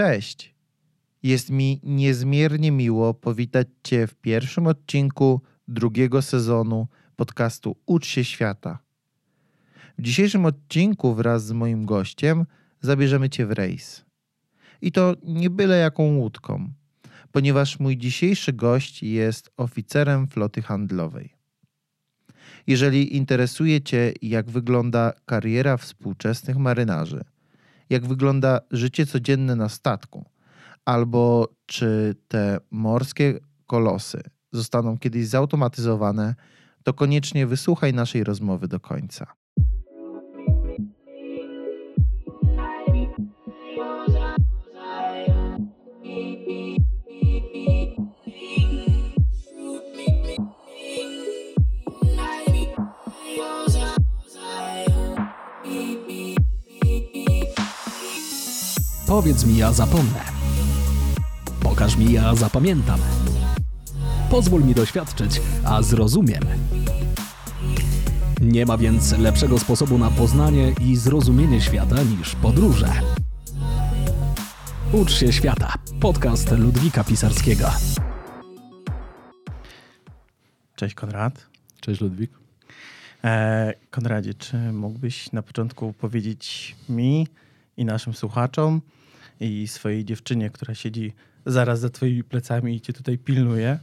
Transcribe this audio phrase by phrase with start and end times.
[0.00, 0.54] Cześć!
[1.22, 8.78] Jest mi niezmiernie miło powitać Cię w pierwszym odcinku drugiego sezonu podcastu Ucz się świata.
[9.98, 12.46] W dzisiejszym odcinku wraz z moim gościem
[12.80, 14.04] zabierzemy Cię w rejs.
[14.82, 16.72] I to nie byle jaką łódką,
[17.32, 21.34] ponieważ mój dzisiejszy gość jest oficerem floty handlowej.
[22.66, 27.24] Jeżeli interesuje Cię, jak wygląda kariera współczesnych marynarzy,
[27.90, 30.24] jak wygląda życie codzienne na statku,
[30.84, 34.22] albo czy te morskie kolosy
[34.52, 36.34] zostaną kiedyś zautomatyzowane,
[36.84, 39.39] to koniecznie wysłuchaj naszej rozmowy do końca.
[59.10, 60.24] Powiedz mi, ja zapomnę.
[61.60, 63.00] Pokaż mi, ja zapamiętam.
[64.30, 66.42] Pozwól mi doświadczyć, a zrozumiem.
[68.40, 72.88] Nie ma więc lepszego sposobu na poznanie i zrozumienie świata niż podróże.
[74.92, 75.74] Ucz się świata.
[76.00, 77.70] Podcast Ludwika Pisarskiego.
[80.76, 81.46] Cześć Konrad.
[81.80, 82.30] Cześć Ludwik.
[83.24, 87.26] E, Konradzie, czy mógłbyś na początku powiedzieć mi
[87.76, 88.80] i naszym słuchaczom
[89.40, 91.12] i swojej dziewczynie, która siedzi
[91.46, 93.78] zaraz za twoimi plecami i cię tutaj pilnuje.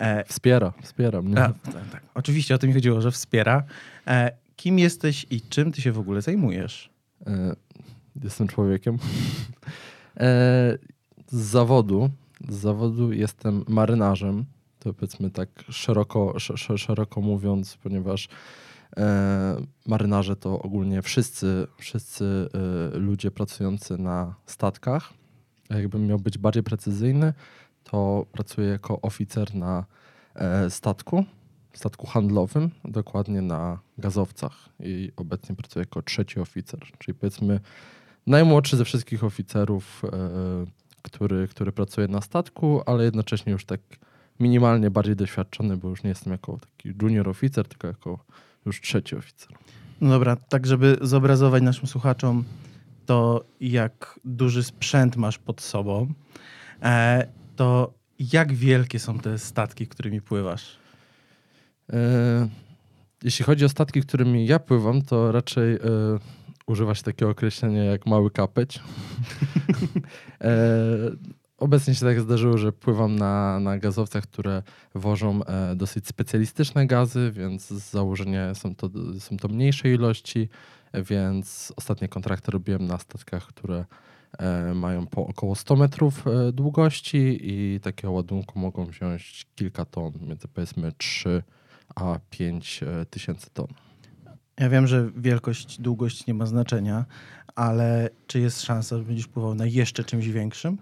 [0.00, 1.40] E, wspiera, wspiera mnie.
[1.40, 2.02] A, tak, tak.
[2.14, 3.64] Oczywiście o to mi chodziło, że wspiera.
[4.06, 6.90] E, kim jesteś i czym ty się w ogóle zajmujesz?
[7.26, 7.56] E,
[8.24, 8.98] jestem człowiekiem.
[10.20, 10.78] E,
[11.28, 12.10] z zawodu,
[12.48, 14.44] z zawodu jestem marynarzem.
[14.78, 16.34] To powiedzmy tak szeroko,
[16.76, 18.28] szeroko mówiąc, ponieważ
[19.86, 22.48] marynarze to ogólnie wszyscy, wszyscy
[22.94, 25.12] e, ludzie pracujący na statkach.
[25.70, 27.32] Jakbym miał być bardziej precyzyjny,
[27.84, 29.84] to pracuję jako oficer na
[30.34, 31.24] e, statku,
[31.72, 37.60] statku handlowym, dokładnie na gazowcach i obecnie pracuję jako trzeci oficer, czyli powiedzmy
[38.26, 40.02] najmłodszy ze wszystkich oficerów,
[41.02, 43.80] który, który pracuje na statku, ale jednocześnie już tak
[44.40, 48.18] minimalnie bardziej doświadczony, bo już nie jestem jako taki junior oficer, tylko jako
[48.68, 49.48] już trzeci oficer.
[50.00, 52.44] No dobra, tak żeby zobrazować naszym słuchaczom
[53.06, 56.12] to, jak duży sprzęt masz pod sobą,
[56.82, 60.76] e, to jak wielkie są te statki, którymi pływasz?
[61.92, 62.48] E,
[63.22, 65.78] jeśli chodzi o statki, którymi ja pływam, to raczej e,
[66.66, 68.80] używa się takiego określenia jak mały kapeć.
[70.40, 70.50] e,
[71.58, 74.62] Obecnie się tak zdarzyło, że pływam na, na gazowcach, które
[74.94, 80.48] wożą e, dosyć specjalistyczne gazy, więc z założenia są to, są to mniejsze ilości,
[80.94, 83.84] więc ostatnie kontrakty robiłem na statkach, które
[84.38, 90.12] e, mają po około 100 metrów e, długości i takiego ładunku mogą wziąć kilka ton,
[90.20, 91.42] między powiedzmy 3
[91.94, 93.66] a 5 e, tysięcy ton.
[94.60, 97.04] Ja wiem, że wielkość, długość nie ma znaczenia,
[97.54, 100.78] ale czy jest szansa, że będziesz pływał na jeszcze czymś większym?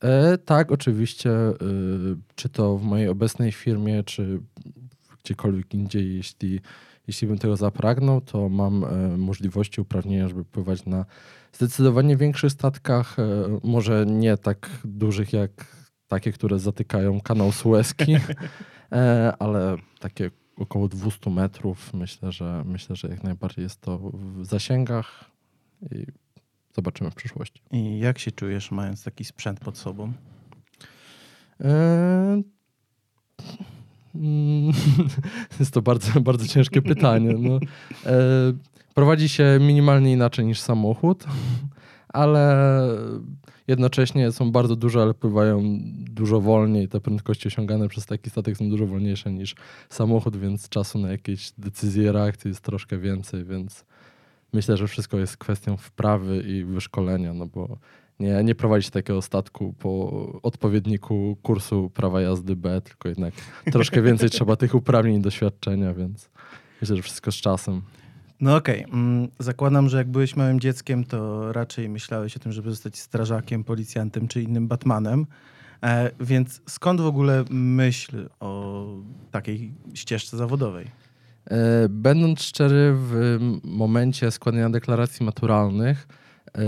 [0.00, 1.30] E, tak, oczywiście.
[1.30, 1.54] E,
[2.34, 4.40] czy to w mojej obecnej firmie, czy
[5.24, 6.60] gdziekolwiek indziej, jeśli,
[7.06, 11.04] jeśli bym tego zapragnął, to mam e, możliwości, uprawnienia, żeby pływać na
[11.52, 13.18] zdecydowanie większych statkach.
[13.18, 13.24] E,
[13.62, 15.50] może nie tak dużych jak
[16.08, 18.16] takie, które zatykają kanał Suezki,
[18.92, 21.94] e, ale takie około 200 metrów.
[21.94, 25.24] Myślę, że myślę, że jak najbardziej jest to w zasięgach
[25.90, 26.06] i
[26.74, 27.62] Zobaczymy w przyszłości.
[27.72, 30.12] I jak się czujesz, mając taki sprzęt pod sobą?
[31.60, 32.44] Eee...
[35.60, 37.34] Jest to bardzo, bardzo ciężkie pytanie.
[37.38, 37.58] No,
[38.06, 38.12] e,
[38.94, 41.24] prowadzi się minimalnie inaczej niż samochód,
[42.08, 42.80] ale
[43.68, 45.62] jednocześnie są bardzo duże, ale pływają
[46.10, 46.88] dużo wolniej.
[46.88, 49.54] Te prędkości osiągane przez taki statek są dużo wolniejsze niż
[49.90, 53.84] samochód, więc czasu na jakieś decyzje, reakcje jest troszkę więcej, więc
[54.54, 57.78] myślę, że wszystko jest kwestią wprawy i wyszkolenia, no bo
[58.20, 60.10] nie, nie prowadzić takiego statku po
[60.42, 63.34] odpowiedniku kursu prawa jazdy B, tylko jednak
[63.72, 66.30] troszkę więcej trzeba tych uprawnień i doświadczenia, więc
[66.80, 67.82] myślę, że wszystko z czasem.
[68.40, 68.94] No okej, okay.
[68.94, 73.64] Mm, zakładam, że jak byłeś małym dzieckiem, to raczej myślałeś o tym, żeby zostać strażakiem,
[73.64, 75.26] policjantem czy innym Batmanem.
[75.82, 78.86] E, więc skąd w ogóle myśl o
[79.30, 80.86] takiej ścieżce zawodowej?
[81.50, 86.08] E, będąc szczery, w momencie składania deklaracji maturalnych
[86.58, 86.60] e,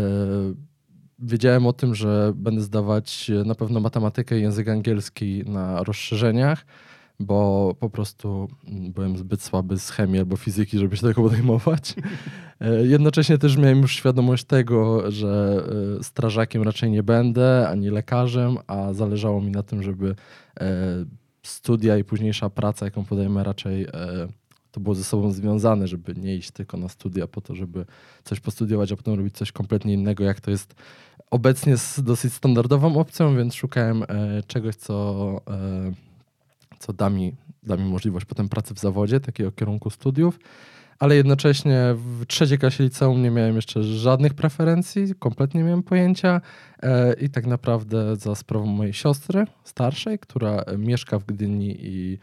[1.19, 6.67] wiedziałem o tym, że będę zdawać na pewno matematykę i język angielski na rozszerzeniach.
[7.21, 11.95] bo po prostu byłem zbyt słaby z chemii albo fizyki, żeby się tego podejmować.
[12.61, 15.65] E, jednocześnie też miałem już świadomość tego, że
[16.03, 20.15] strażakiem raczej nie będę, ani lekarzem, a zależało mi na tym, żeby
[21.43, 23.87] studia i późniejsza praca, jaką podejmę, raczej
[24.77, 27.87] to było ze sobą związane, żeby nie iść tylko na studia po to, żeby
[28.25, 30.75] coś postudiować, a potem robić coś kompletnie innego, jak to jest
[31.31, 34.05] obecnie dosyć standardową opcją, więc szukałem
[34.47, 35.41] czegoś, co
[36.79, 37.33] co da mi,
[37.63, 40.39] da mi możliwość potem pracy w zawodzie, takiego kierunku studiów,
[40.99, 46.41] ale jednocześnie w trzeciej klasie liceum nie miałem jeszcze żadnych preferencji, kompletnie nie miałem pojęcia
[46.83, 52.19] e, i tak naprawdę za sprawą mojej siostry starszej, która mieszka w Gdyni i,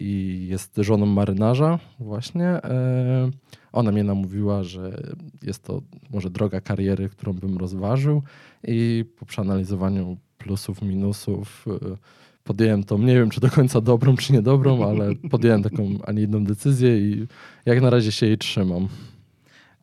[0.00, 3.30] i jest żoną marynarza właśnie, e,
[3.72, 5.02] ona mnie namówiła, że
[5.42, 8.22] jest to może droga kariery, którą bym rozważył
[8.64, 11.96] i po przeanalizowaniu plusów, minusów e,
[12.44, 16.20] podjąłem tą, nie wiem czy do końca dobrą, czy niedobrą, ale podjąłem taką, a nie
[16.20, 17.26] jedną decyzję i
[17.66, 18.88] jak na razie się jej trzymam.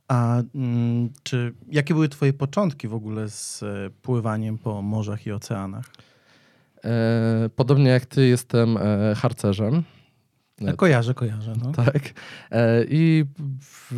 [0.07, 5.31] A mm, czy jakie były twoje początki w ogóle z e, pływaniem po morzach i
[5.31, 5.85] oceanach?
[6.83, 8.77] E, podobnie jak ty jestem
[9.15, 9.83] harcerzem.
[10.67, 11.53] E, kojarzę, kojarzę.
[11.63, 11.71] No.
[11.71, 12.13] Tak.
[12.51, 13.25] E, I
[13.61, 13.91] w,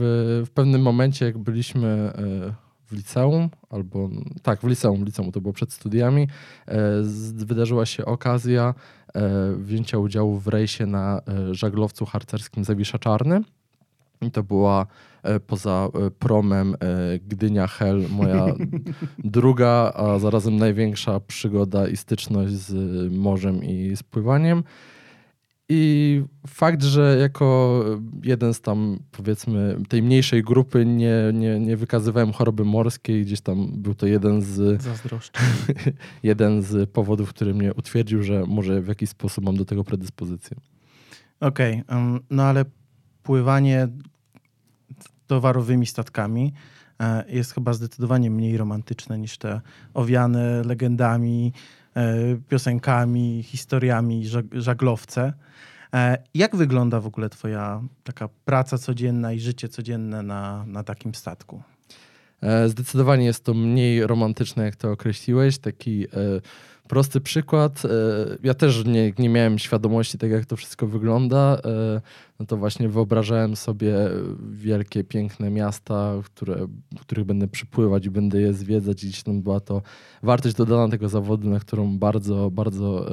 [0.45, 2.13] w, pewnym momencie, jak byliśmy e,
[2.85, 4.09] w liceum, albo
[4.43, 6.27] tak, w liceum, liceum to było przed studiami,
[7.35, 8.73] wydarzyła się okazja
[9.57, 11.21] wzięcia udziału w rejsie na
[11.51, 13.41] żaglowcu harcerskim Zawisza Czarny.
[14.21, 14.85] I to była
[15.47, 15.89] poza
[16.19, 16.75] promem
[17.27, 18.45] Gdynia Hel moja
[19.23, 22.73] druga, a zarazem największa przygoda i styczność z
[23.13, 24.63] morzem i z pływaniem.
[25.75, 27.79] I fakt, że jako
[28.23, 33.67] jeden z tam, powiedzmy, tej mniejszej grupy nie, nie, nie wykazywałem choroby morskiej, gdzieś tam
[33.71, 34.83] był to jeden z.
[36.23, 40.57] jeden z powodów, który mnie utwierdził, że może w jakiś sposób mam do tego predyspozycję.
[41.39, 42.65] Okej, okay, um, no ale
[43.23, 43.87] pływanie
[45.27, 46.53] towarowymi statkami
[46.99, 49.61] e, jest chyba zdecydowanie mniej romantyczne niż te
[49.93, 51.53] owiane legendami,
[52.49, 55.33] piosenkami, historiami żaglowce.
[55.93, 61.15] E, jak wygląda w ogóle Twoja taka praca codzienna i życie codzienne na, na takim
[61.15, 61.61] statku?
[62.41, 65.57] E, zdecydowanie jest to mniej romantyczne, jak to określiłeś.
[65.57, 66.09] Taki e,
[66.87, 67.81] prosty przykład.
[68.43, 71.57] Ja też nie, nie miałem świadomości tego, jak to wszystko wygląda.
[72.39, 73.95] No to właśnie wyobrażałem sobie
[74.51, 79.03] wielkie, piękne miasta, które, w których będę przypływać i będę je zwiedzać.
[79.03, 79.81] I tam była to
[80.23, 83.07] wartość dodana tego zawodu, na którą bardzo, bardzo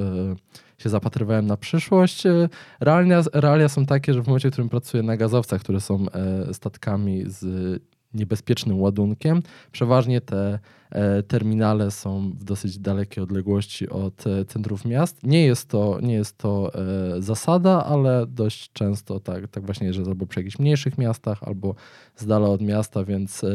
[0.81, 2.25] się zapatrywałem na przyszłość.
[2.25, 6.05] E, realia, realia są takie, że w momencie, w którym pracuję na gazowcach, które są
[6.09, 7.81] e, statkami z
[8.13, 9.41] niebezpiecznym ładunkiem.
[9.71, 10.59] Przeważnie te
[10.89, 15.23] e, terminale są w dosyć dalekiej odległości od centrów miast.
[15.23, 16.71] Nie jest to, nie jest to
[17.19, 21.75] zasada, ale dość często tak, tak właśnie jest, że albo przy jakichś mniejszych miastach, albo
[22.15, 23.45] z dala od miasta, więc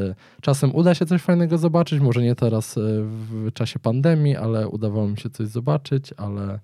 [0.41, 2.01] czasem uda się coś fajnego zobaczyć.
[2.01, 6.59] Może nie teraz w czasie pandemii, ale udawało mi się coś zobaczyć, ale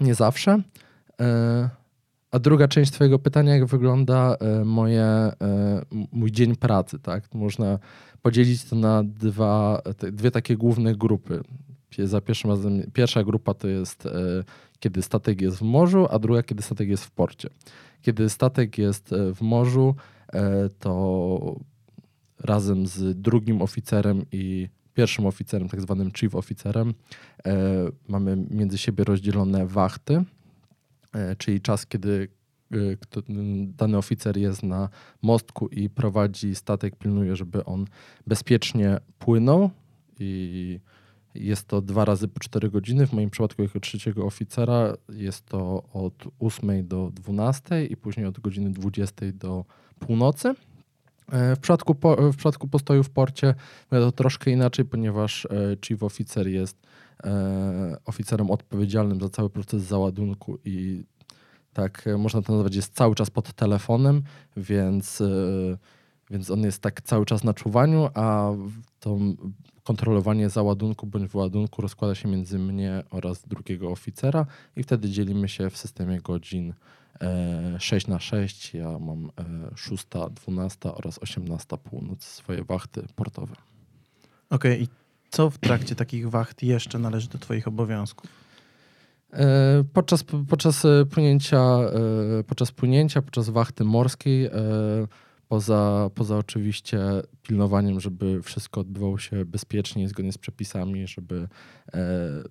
[0.00, 0.62] nie zawsze.
[2.32, 5.32] E, a druga część Twojego pytania, jak wygląda e, moje, e,
[6.12, 7.34] mój dzień pracy, tak?
[7.34, 7.78] Można
[8.22, 9.82] podzielić to na dwa,
[10.12, 11.40] dwie takie główne grupy.
[11.98, 14.08] Za pierwszym razem, pierwsza grupa to jest
[14.80, 17.48] kiedy statek jest w morzu, a druga kiedy statek jest w porcie.
[18.02, 19.94] Kiedy statek jest w morzu,
[20.78, 21.56] to
[22.40, 26.94] razem z drugim oficerem i pierwszym oficerem, tak zwanym chief oficerem.
[27.46, 27.54] E,
[28.08, 30.24] mamy między siebie rozdzielone wachty, e,
[31.38, 32.28] czyli czas, kiedy
[32.72, 32.76] e,
[33.66, 34.88] dany oficer jest na
[35.22, 37.86] mostku i prowadzi statek, pilnuje, żeby on
[38.26, 39.70] bezpiecznie płynął
[40.18, 40.80] i
[41.34, 43.06] jest to dwa razy po 4 godziny.
[43.06, 48.40] W moim przypadku jako trzeciego oficera jest to od 8 do 12 i później od
[48.40, 49.64] godziny 20 do
[49.98, 50.54] północy.
[51.32, 53.54] E, w przypadku, po, w przypadku postoju w porcie
[53.90, 55.48] to troszkę inaczej, ponieważ e,
[55.86, 56.86] chief oficer jest e,
[58.04, 61.04] oficerem odpowiedzialnym za cały proces załadunku i
[61.72, 64.22] tak można to nazwać, jest cały czas pod telefonem,
[64.56, 65.22] więc,
[66.30, 68.50] więc on jest tak cały czas na czuwaniu, a
[69.00, 69.18] to
[69.84, 75.70] kontrolowanie załadunku bądź wyładunku rozkłada się między mnie oraz drugiego oficera i wtedy dzielimy się
[75.70, 76.74] w systemie godzin
[77.78, 79.30] 6 e, na 6, ja mam
[79.74, 83.56] 6, e, 12 oraz 18 północ, swoje wachty portowe.
[84.50, 85.05] Okej, okay.
[85.30, 88.30] Co w trakcie takich wacht jeszcze należy do Twoich obowiązków?
[89.32, 91.78] E, podczas, podczas, płynięcia,
[92.46, 94.50] podczas płynięcia, podczas wachty morskiej,
[95.48, 96.98] poza, poza oczywiście
[97.42, 101.48] pilnowaniem, żeby wszystko odbywało się bezpiecznie, zgodnie z przepisami, żeby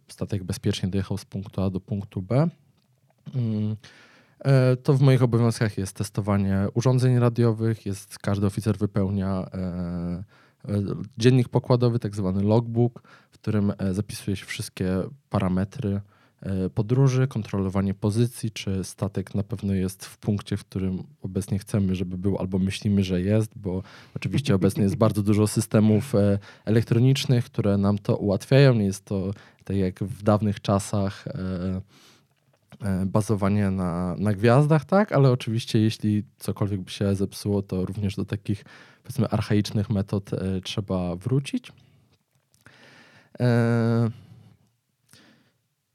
[0.08, 2.50] statek bezpiecznie dojechał z punktu A do punktu B,
[3.34, 3.76] Mm,
[4.40, 10.24] e, To w moich obowiązkach jest testowanie urządzeń radiowych, jest każdy oficer wypełnia e, e,
[11.18, 16.02] dziennik pokładowy, tak zwany logbook, w którym e, zapisuje się wszystkie parametry
[16.42, 21.96] e, podróży, kontrolowanie pozycji, czy statek na pewno jest w punkcie, w którym obecnie chcemy,
[21.96, 23.84] żeby był, albo myślimy, że jest, bo
[24.16, 28.74] oczywiście obecnie jest bardzo dużo systemów e, elektronicznych, które nam to ułatwiają.
[28.74, 29.32] Nie jest to
[29.66, 31.82] tak jak w dawnych czasach e, e,
[33.06, 38.26] bazowanie na, na gwiazdach, tak, ale oczywiście jeśli cokolwiek by się zepsuło, to również do
[38.26, 38.66] takich
[39.04, 41.72] powiedzmy archaicznych metod e, trzeba wrócić.
[43.40, 44.10] E,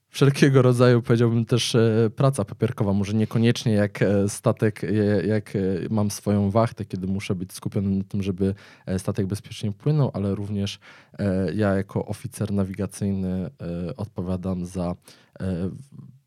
[0.09, 4.87] wszelkiego rodzaju, powiedziałbym też e, praca papierkowa, może niekoniecznie jak e, statek, e,
[5.27, 5.59] jak e,
[5.91, 8.55] mam swoją wachtę, kiedy muszę być skupiony na tym, żeby
[8.87, 10.79] e, statek bezpiecznie płynął, ale również
[11.19, 13.51] e, ja jako oficer nawigacyjny
[13.89, 14.95] e, odpowiadam za
[15.41, 15.71] e,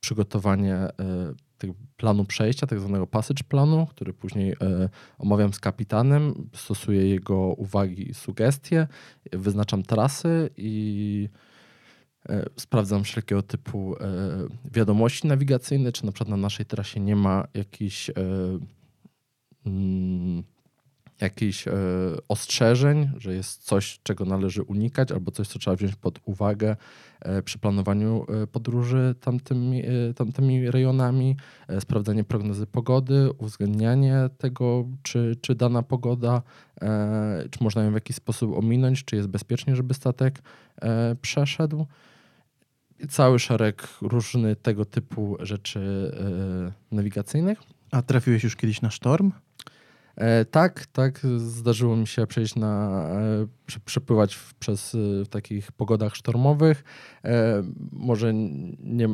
[0.04, 0.92] przygotowanie e,
[1.98, 8.10] planu przejścia, tak zwanego passage planu, który później e, omawiam z kapitanem, stosuję jego uwagi
[8.10, 8.88] i sugestie,
[9.32, 11.30] wyznaczam trasy i
[12.30, 13.96] e, sprawdzam wszelkiego typu
[14.72, 18.12] wiadomości nawigacyjne, czy na przykład na naszej trasie nie ma jakichś
[19.66, 20.44] mm,
[21.24, 21.72] jakichś e,
[22.28, 26.76] ostrzeżeń, że jest coś, czego należy unikać, albo coś, co trzeba wziąć pod uwagę
[27.22, 29.84] e, przy planowaniu e, podróży tamtymi,
[30.16, 31.36] tamtymi rejonami,
[31.68, 36.42] e, sprawdzanie prognozy pogody, uwzględnianie tego, czy, czy dana pogoda,
[37.52, 40.42] czy można ją w jakiś sposób ominąć, czy jest bezpiecznie, żeby statek
[41.22, 41.86] przeszedł.
[43.10, 46.12] Cały szereg różnych tego typu rzeczy
[46.92, 47.60] nawigacyjnych.
[47.92, 49.32] A trafiłeś już kiedyś na sztorm?
[50.16, 51.20] E, tak, tak.
[51.38, 56.84] Zdarzyło mi się przejść na, e, prze, przepływać w, przez e, w takich pogodach sztormowych.
[57.92, 58.34] Może,
[58.80, 59.08] nie,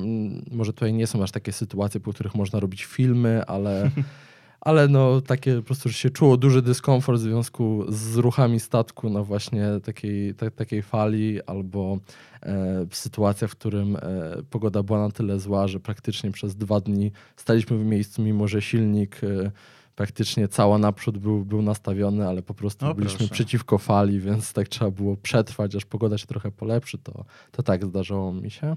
[0.52, 3.92] może tutaj nie są aż takie sytuacje, po których można robić filmy, ale,
[4.62, 9.10] ale no takie po prostu że się czuło duży dyskomfort w związku z ruchami statku
[9.10, 12.00] na właśnie takiej, ta, takiej fali albo
[12.44, 14.02] e, sytuacja, w którym e,
[14.50, 18.62] pogoda była na tyle zła, że praktycznie przez dwa dni staliśmy w miejscu, mimo że
[18.62, 19.52] silnik e,
[20.00, 23.34] praktycznie cała naprzód był, był nastawiony, ale po prostu O, byliśmy proszę.
[23.34, 27.86] przeciwko fali, więc tak trzeba było przetrwać, aż pogoda się trochę polepszy, to, to tak
[27.86, 28.76] zdarzało mi się.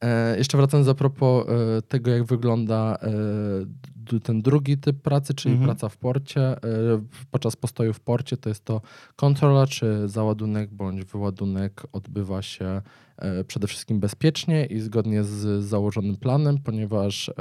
[0.00, 2.96] E, jeszcze wracając a propos e, tego, jak wygląda
[4.12, 5.70] e, ten drugi typ pracy, czyli Mhm.
[5.70, 6.40] praca w porcie.
[6.42, 6.58] E,
[7.30, 8.80] podczas postoju w porcie to jest to
[9.16, 12.82] kontrola, czy załadunek bądź wyładunek odbywa się
[13.16, 17.34] e, przede wszystkim bezpiecznie i zgodnie z założonym planem, ponieważ e,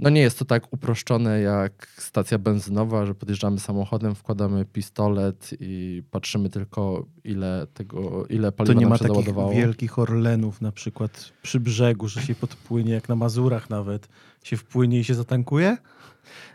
[0.00, 6.02] no nie jest to tak uproszczone jak stacja benzynowa, że podjeżdżamy samochodem, wkładamy pistolet i
[6.10, 9.52] patrzymy tylko ile tego, ile To paliwa nie nam ma takich załadowało.
[9.52, 14.08] wielkich orlenów na przykład przy brzegu, że się podpłynie, jak na Mazurach nawet,
[14.42, 15.76] się wpłynie i się zatankuje?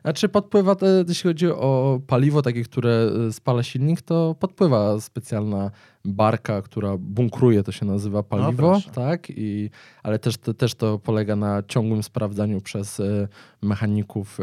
[0.01, 5.72] Znaczy podpływa, te, jeśli chodzi o paliwo takie, które y, spala silnik, to podpływa specjalna
[6.05, 8.91] barka, która bunkruje, to się nazywa paliwo, proszę.
[8.91, 9.29] tak?
[9.29, 9.70] I,
[10.03, 13.27] ale też, to- też to polega na ciągłym sprawdzaniu przez y,
[13.62, 14.38] mechaników,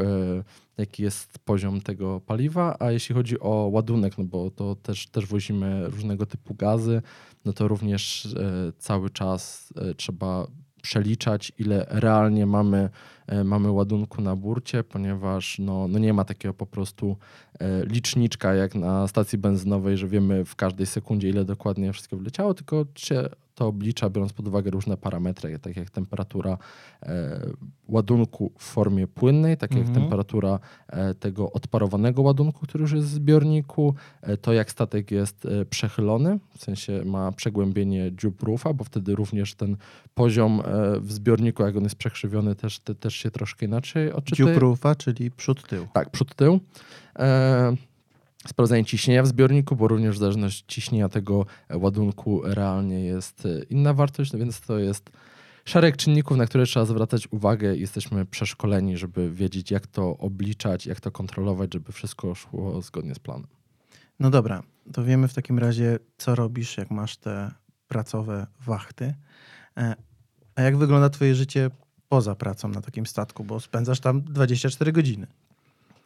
[0.78, 5.26] jaki jest poziom tego paliwa, a jeśli chodzi o ładunek, no bo to też, też
[5.26, 7.02] wozimy różnego typu gazy,
[7.44, 8.28] no to również
[8.78, 10.46] cały czas trzeba
[10.82, 12.90] przeliczać, ile realnie mamy e,
[13.44, 17.16] mamy ładunku na burcie, ponieważ no, no nie ma takiego po prostu
[17.60, 22.54] e, liczniczka jak na stacji benzynowej, że wiemy w każdej sekundzie, ile dokładnie wszystko wleciało,
[22.54, 26.58] tylko się to oblicza, biorąc pod uwagę różne parametry, tak jak temperatura
[27.02, 27.40] e,
[27.88, 30.00] ładunku w formie płynnej, tak jak Mhm.
[30.00, 30.58] temperatura
[30.88, 35.64] e, tego odparowanego ładunku, który już jest w zbiorniku, e, to jak statek jest e,
[35.64, 39.76] przechylony, w sensie ma przegłębienie dziób rufa, bo wtedy również ten
[40.14, 44.48] poziom e, w zbiorniku, jak on jest przekrzywiony, też, te, też się troszkę inaczej odczytuje.
[44.48, 44.54] Czyli
[45.30, 45.86] przód tył.
[45.94, 46.60] Tak, przód tył.
[47.18, 47.76] E,
[48.46, 54.32] sprawdzanie ciśnienia w zbiorniku, bo również od ciśnienia tego ładunku realnie jest e, inna wartość,
[54.32, 55.10] no więc to jest
[55.64, 57.76] szereg czynników, na które trzeba zwracać uwagę.
[57.76, 63.18] Jesteśmy przeszkoleni, żeby wiedzieć, jak to obliczać, jak to kontrolować, żeby wszystko szło zgodnie z
[63.18, 63.46] planem.
[64.20, 64.62] No dobra,
[64.92, 67.50] to wiemy w takim razie, co robisz, jak masz te
[67.88, 69.14] pracowe wachty.
[69.76, 69.94] E,
[70.54, 71.70] A jak wygląda twoje życie
[72.12, 75.26] poza pracą na takim statku, bo spędzasz tam 24 godziny.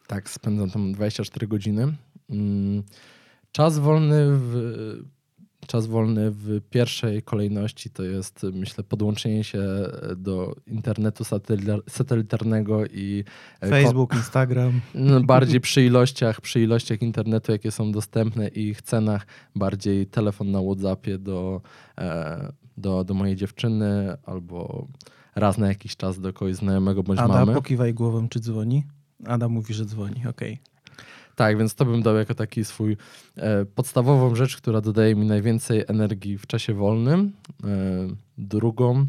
[0.07, 1.93] Tak, spędzam tam 24 godziny.
[2.29, 2.83] Mm,
[3.51, 4.53] Czas wolny w,
[5.67, 9.63] czas wolny w pierwszej kolejności to jest, myślę, podłączenie się
[10.17, 13.23] do internetu satelita- satelitarnego i
[13.61, 14.81] e, Facebook, Instagram.
[14.95, 20.51] No, bardziej przy ilościach, przy ilościach internetu, jakie są dostępne i ich cenach, bardziej telefon
[20.51, 21.61] na Whatsappie do,
[21.97, 24.87] e, do, do mojej dziewczyny albo
[25.39, 27.53] raz na jakiś czas do kogoś znajomego bądź Ada, mamy.
[27.53, 28.83] pokiwaj głową, czy dzwoni?
[29.25, 30.59] Ada mówi, że dzwoni, okej.
[31.35, 32.97] Tak, więc to bym dał jako taki swój
[33.35, 37.31] e, podstawową rzecz, która dodaje mi najwięcej energii w czasie wolnym.
[37.63, 37.67] E,
[38.37, 39.05] drugą,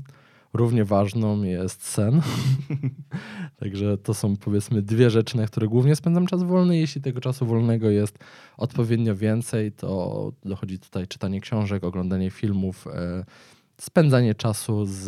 [0.52, 2.20] równie ważną jest sen.
[3.60, 6.78] Także to są powiedzmy dwie rzeczy, na które głównie spędzam czas wolny.
[6.78, 8.18] Jeśli tego czasu wolnego jest
[8.56, 13.24] odpowiednio więcej, to dochodzi tutaj czytanie książek, oglądanie filmów, e,
[13.80, 15.06] spędzanie czasu z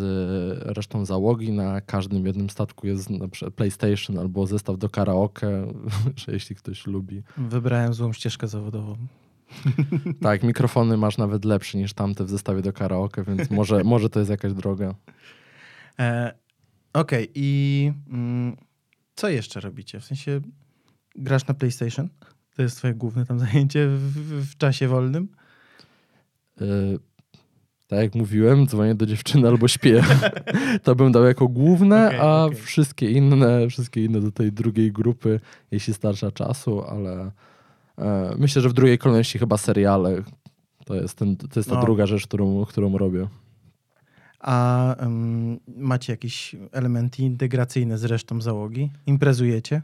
[0.76, 1.52] resztą załogi.
[1.52, 5.66] Na każdym jednym statku jest na przykład PlayStation albo zestaw do karaoke,
[6.26, 7.22] że jeśli ktoś lubi.
[7.36, 8.96] Wybrałem złą ścieżkę zawodową.
[10.22, 14.18] Tak, mikrofony masz nawet lepsze niż tamte w zestawie do karaoke, więc może, może to
[14.18, 14.94] jest jakaś droga.
[15.98, 16.34] E,
[16.92, 18.56] okej, i mm,
[19.14, 20.00] co jeszcze robicie?
[20.00, 20.40] W sensie
[21.14, 22.08] grasz na PlayStation?
[22.56, 25.28] To jest twoje główne tam zajęcie w, w, w czasie wolnym?
[26.60, 26.98] Y,
[27.90, 30.02] tak jak mówiłem, dzwonię do dziewczyny albo śpię.
[30.84, 32.58] to bym dał jako główne, Okej, a okej.
[32.58, 37.30] wszystkie inne, wszystkie inne do tej drugiej grupy, jeśli starcza czasu, ale
[37.98, 40.22] e, myślę, że w drugiej kolejności chyba seriale.
[40.84, 41.80] To jest, ten, to jest ta No.
[41.80, 43.28] druga rzecz, którą, którą robię.
[44.40, 48.90] A em, macie jakieś elementy integracyjne z resztą załogi?
[49.06, 49.82] Imprezujecie?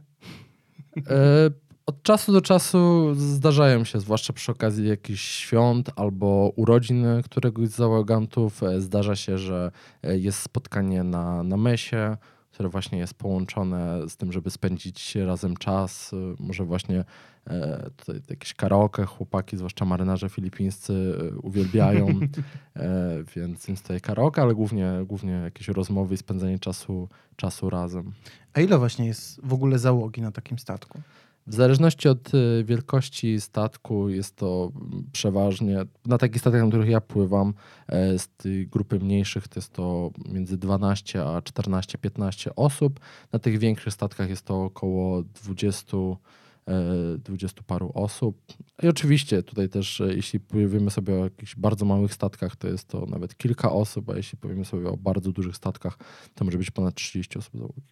[0.96, 1.50] E,
[1.86, 7.76] Od czasu do czasu zdarzają się, zwłaszcza przy okazji jakichś świąt albo urodzin któregoś z
[7.76, 9.70] załogantów, e, zdarza się, że
[10.02, 12.16] e, jest spotkanie na, na mesie,
[12.50, 16.12] które właśnie jest połączone z tym, żeby spędzić razem czas.
[16.12, 17.04] E, Może właśnie
[17.46, 22.06] e, tutaj jakieś karaoke, chłopaki, zwłaszcza marynarze filipińscy e, uwielbiają,
[22.76, 28.12] e, więc, więc tutaj karaoke, ale głównie, głównie jakieś rozmowy i spędzanie czasu, czasu razem.
[28.54, 31.00] A ile właśnie jest w ogóle załogi na takim statku?
[31.46, 34.72] W zależności od y, wielkości statku jest to
[35.12, 37.54] przeważnie, na takich statkach, na których ja pływam,
[37.88, 38.28] e, z
[38.66, 43.00] grupy mniejszych to jest to między 12 a 14-15 osób.
[43.32, 45.96] Na tych większych statkach jest to około 20,
[46.68, 48.38] e, 20 paru osób.
[48.82, 52.88] I oczywiście tutaj też, e, jeśli powiemy sobie o jakichś bardzo małych statkach, to jest
[52.88, 55.98] to nawet kilka osób, a jeśli powiemy sobie o bardzo dużych statkach,
[56.34, 57.82] to może być ponad 30 osób załogi.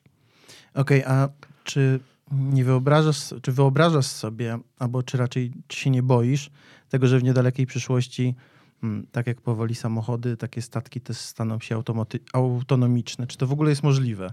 [0.75, 1.29] Okej, a
[1.65, 2.01] czy
[2.33, 6.51] nie wyobrażasz, czy wyobrażasz sobie, albo czy raczej się nie boisz
[6.89, 8.35] tego, że w niedalekiej przyszłości,
[8.83, 13.27] mm, tak jak powoli samochody, takie statki też staną się automaty- autonomiczne?
[13.27, 14.33] Czy to w ogóle jest możliwe?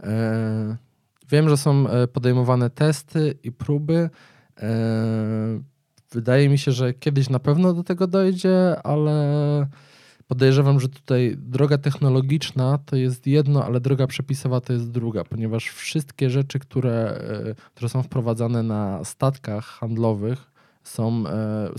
[0.00, 0.76] E,
[1.30, 4.10] Wiem, że są e, podejmowane testy i próby.
[4.58, 5.60] E,
[6.12, 9.66] Wydaje mi się, że kiedyś na pewno do tego dojdzie, ale
[10.28, 15.68] podejrzewam, że tutaj droga technologiczna to jest jedno, ale droga przepisowa to jest druga, ponieważ
[15.68, 20.50] wszystkie rzeczy, które, e, które są wprowadzane na statkach handlowych,
[20.82, 21.24] są,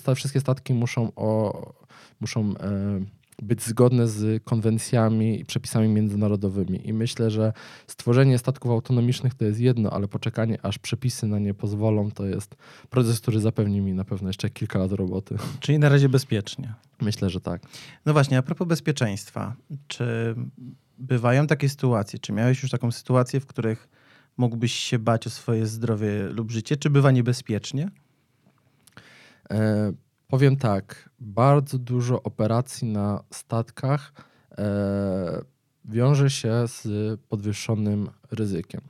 [0.07, 1.73] e, wszystkie statki muszą, o,
[2.19, 6.87] muszą e, być zgodne z konwencjami i przepisami międzynarodowymi.
[6.87, 7.53] I myślę, że
[7.87, 12.55] stworzenie statków autonomicznych to jest jedno, ale poczekanie, aż przepisy na nie pozwolą, to jest
[12.89, 15.35] proces, który zapewni mi na pewno jeszcze kilka lat roboty.
[15.59, 16.73] Czyli na razie bezpiecznie.
[17.01, 17.61] Myślę, że tak.
[18.05, 19.55] No właśnie, a propos bezpieczeństwa.
[19.87, 20.35] Czy
[20.97, 22.19] bywają takie sytuacje?
[22.19, 23.89] Czy miałeś już taką sytuację, w których
[24.37, 26.77] mógłbyś się bać o swoje zdrowie lub życie?
[26.77, 27.91] Czy bywa niebezpiecznie?
[29.51, 29.93] E,
[30.27, 34.13] powiem tak, bardzo dużo operacji na statkach
[34.57, 35.41] e,
[35.85, 36.87] wiąże się z
[37.21, 38.81] podwyższonym ryzykiem.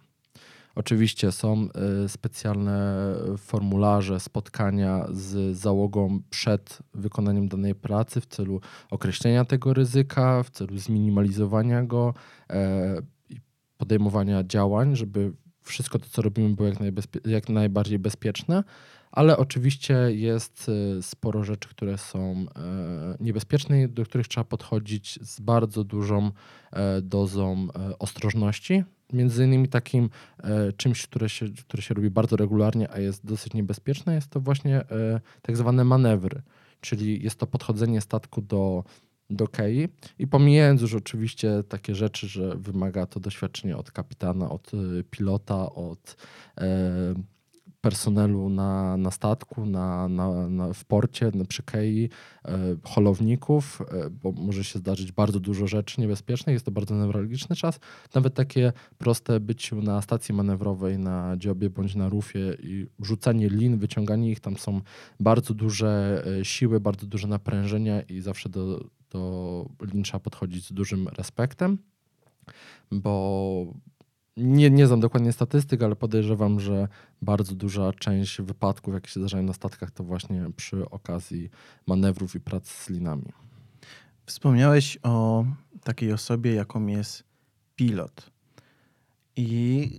[0.76, 1.67] Oczywiście są
[2.04, 2.95] e, specjalne
[3.38, 10.78] formularze, spotkania z załogą przed wykonaniem danej pracy w celu określenia tego ryzyka, w celu
[10.78, 12.13] zminimalizowania go
[12.50, 13.36] e, i
[13.78, 16.78] podejmowania działań, żeby wszystko to, co robimy, było jak,
[17.26, 18.63] jak najbardziej bezpieczne
[19.17, 25.39] ale oczywiście jest y, sporo rzeczy, które są e, niebezpieczne do których trzeba podchodzić z
[25.39, 26.32] bardzo dużą
[26.71, 28.84] e, dozą e, ostrożności.
[29.13, 30.10] Między innymi takim
[30.77, 34.82] czymś, które się, które się robi bardzo regularnie, a jest dosyć niebezpieczne, jest to właśnie
[35.41, 36.41] tak zwane manewry,
[36.82, 38.84] czyli jest to podchodzenie statku do,
[39.30, 39.88] do kei
[40.19, 44.71] i pomijając już oczywiście takie rzeczy, że wymaga to doświadczenia od kapitana, od
[45.10, 46.15] pilota, od
[46.58, 47.37] e,
[47.88, 52.10] personelu na, na statku, na, na, na, w porcie, na, przy kei,
[52.45, 57.56] e, holowników, e, bo może się zdarzyć bardzo dużo rzeczy niebezpiecznych, jest to bardzo newralgiczny
[57.56, 57.80] czas.
[58.15, 63.78] Nawet takie proste byciu na stacji manewrowej, na dziobie bądź na rufie i rzucanie lin,
[63.78, 64.82] wyciąganie ich, tam są
[65.19, 70.73] bardzo duże e, siły, bardzo duże naprężenia i zawsze do, do lin trzeba podchodzić z
[70.73, 71.78] dużym respektem,
[72.91, 73.73] bo
[74.38, 76.88] nie, nie znam dokładnie statystyk, ale podejrzewam, że
[77.21, 81.50] bardzo duża część wypadków, jakie się zdarzają na statkach, to właśnie przy okazji
[81.88, 83.26] manewrów i prac z linami.
[84.26, 85.45] Wspomniałeś o
[85.84, 87.23] takiej osobie, jaką jest
[87.76, 88.32] pilot.
[89.36, 89.89] I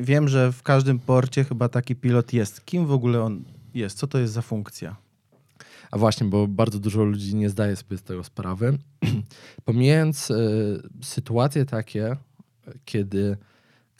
[0.00, 2.64] wiem, że w każdym porcie chyba taki pilot jest.
[2.64, 3.98] Kim w ogóle on jest?
[3.98, 4.96] Co to jest za funkcja?
[5.90, 8.78] A właśnie, bo bardzo dużo ludzi nie zdaje sobie z tego sprawy.
[9.64, 12.16] Pomijając y, sytuacje takie,
[12.84, 13.36] kiedy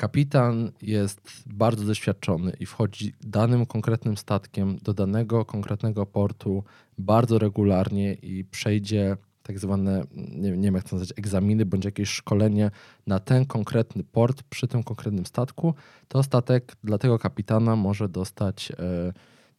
[0.01, 6.65] kapitan jest bardzo doświadczony i wchodzi danym konkretnym statkiem do danego konkretnego portu
[6.99, 12.71] bardzo regularnie i przejdzie tak zwane, nie, wiem jak to nazwać, egzaminy bądź jakieś szkolenie
[13.07, 15.75] na ten konkretny port przy tym konkretnym statku,
[16.09, 19.13] to statek dla tego kapitana może dostać e,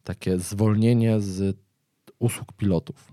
[0.04, 1.56] takie zwolnienie z
[2.18, 3.11] usług pilotów.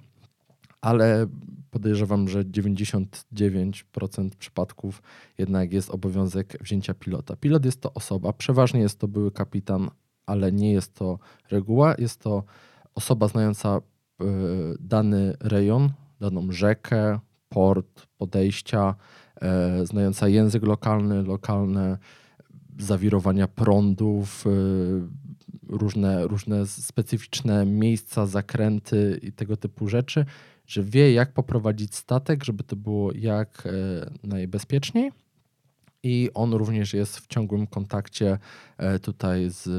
[0.81, 1.27] Ale
[1.71, 5.01] podejrzewam, że 99% przypadków
[5.37, 7.35] jednak jest obowiązek wzięcia pilota.
[7.35, 9.89] Pilot jest to osoba, przeważnie jest to były kapitan,
[10.25, 11.19] ale nie jest to
[11.51, 11.95] reguła.
[11.97, 12.43] Jest to
[12.95, 14.25] osoba znająca y,
[14.79, 15.89] dany rejon,
[16.19, 18.95] daną rzekę, port, podejścia,
[19.81, 21.97] y, znająca język lokalny, lokalne
[22.79, 24.49] zawirowania prądów, y,
[25.67, 30.25] różne, różne specyficzne miejsca, zakręty i tego typu rzeczy,
[30.69, 33.71] że wie, jak poprowadzić statek, żeby to było jak e,
[34.23, 35.11] najbezpieczniej.
[36.03, 38.37] I on również jest w ciągłym kontakcie
[38.77, 39.69] e, tutaj z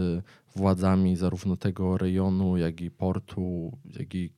[0.56, 4.32] władzami zarówno tego rejonu, jak i portu, jak i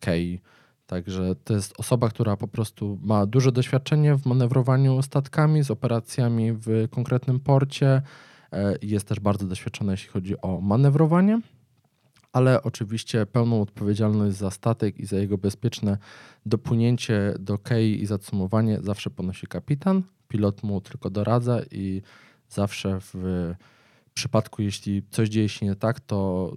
[0.00, 0.40] Kei.
[0.86, 6.52] Także to jest osoba, która po prostu ma duże doświadczenie w manewrowaniu statkami, z operacjami
[6.52, 8.02] w konkretnym porcie,
[8.52, 11.40] E, jest też bardzo doświadczona, jeśli chodzi o manewrowanie,
[12.32, 15.98] ale oczywiście pełną odpowiedzialność za statek i za jego bezpieczne
[16.46, 20.02] dopłynięcie do kei i zacumowanie zawsze ponosi kapitan.
[20.28, 22.02] Pilot mu tylko doradza i
[22.48, 23.14] zawsze w
[24.14, 26.52] przypadku, jeśli coś dzieje się nie tak, to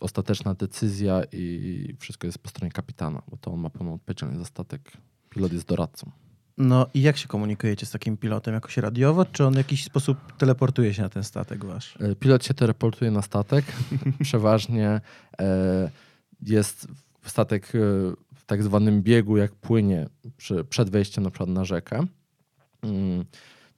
[0.00, 4.44] ostateczna decyzja i wszystko jest po stronie kapitana, bo to on ma pełną odpowiedzialność za
[4.44, 4.92] statek.
[5.30, 6.10] Pilot jest doradcą.
[6.58, 8.54] No i jak się komunikujecie z takim pilotem?
[8.54, 11.96] Jakoś radiowo, czy on w jakiś sposób teleportuje się na ten statek wasz?
[12.00, 13.64] E, pilot się teleportuje na statek.
[14.22, 15.00] Przeważnie
[15.40, 15.90] e,
[16.42, 16.88] jest
[17.24, 17.78] statek e,
[18.34, 20.08] w tak zwanym biegu, jak płynie
[20.68, 22.06] przed wejściem na przykład na rzekę.
[22.82, 23.24] Mm,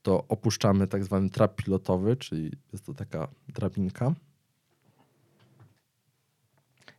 [0.03, 4.15] to opuszczamy tak zwany trap pilotowy, czyli jest to taka drabinka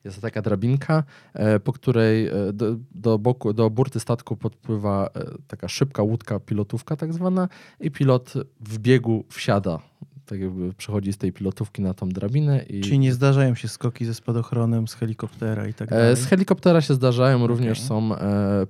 [0.04, 5.10] jest to taka drabinka, e, po której e, do, do, boku, do burty statku podpływa
[5.16, 7.48] e, taka szybka łódka pilotówka tak zwana
[7.80, 9.80] i pilot w biegu wsiada
[10.26, 12.64] tak jakby przechodzi z tej pilotówki na tą drabinę.
[12.64, 12.82] I...
[12.82, 16.16] Czyli nie zdarzają się skoki ze spadochronem z helikoptera i tak dalej?
[16.16, 17.88] Z helikoptera się zdarzają, również okay.
[17.88, 18.10] są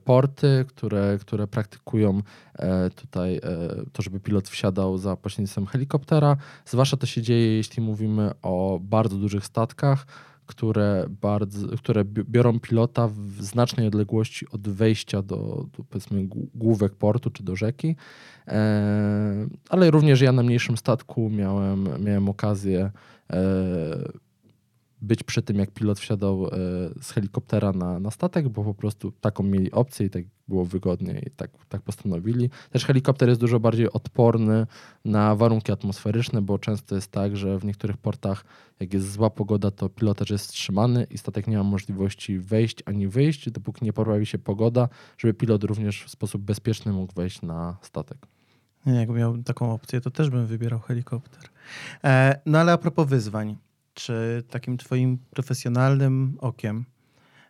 [0.04, 2.22] porty, które, które praktykują
[2.96, 3.42] tutaj
[3.94, 6.38] to, żeby pilot wsiadał za pośrednictwem helikoptera.
[6.66, 10.06] Zwłaszcza to się dzieje, jeśli mówimy o bardzo dużych statkach,
[10.52, 17.30] które, bardzo, które biorą pilota w znacznej odległości od wejścia do, do powiedzmy główek portu
[17.30, 17.96] czy do rzeki.
[18.48, 22.92] E, ale również ja na mniejszym statku miałem, miałem okazję
[23.30, 23.42] e,
[25.02, 26.50] być przy tym, jak pilot wsiadał e,
[27.02, 31.22] z helikoptera na, na statek, bo po prostu taką mieli opcję i tak było wygodnie
[31.28, 32.50] i tak, tak postanowili.
[32.70, 34.68] Też helikopter jest dużo bardziej odporny
[35.06, 38.46] na warunki atmosferyczne, bo często jest tak, że w niektórych portach,
[38.80, 42.78] jak jest zła pogoda, to pilot też jest wstrzymany i statek nie ma możliwości wejść
[42.86, 47.42] ani wyjść, dopóki nie poprawi się pogoda, żeby pilot również w sposób bezpieczny mógł wejść
[47.42, 48.18] na statek.
[48.86, 51.44] Nie, jak miał taką opcję, to też bym wybierał helikopter.
[52.04, 53.58] E, no ale a propos wyzwań
[53.94, 56.86] czy takim twoim profesjonalnym okiem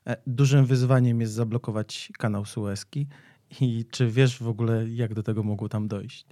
[0.08, 3.08] e, dużym wyzwaniem jest zablokować kanał Suezki
[3.62, 6.25] i czy wiesz w ogóle, jak do tego mogło tam dojść?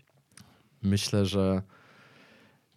[0.82, 1.62] Myślę, że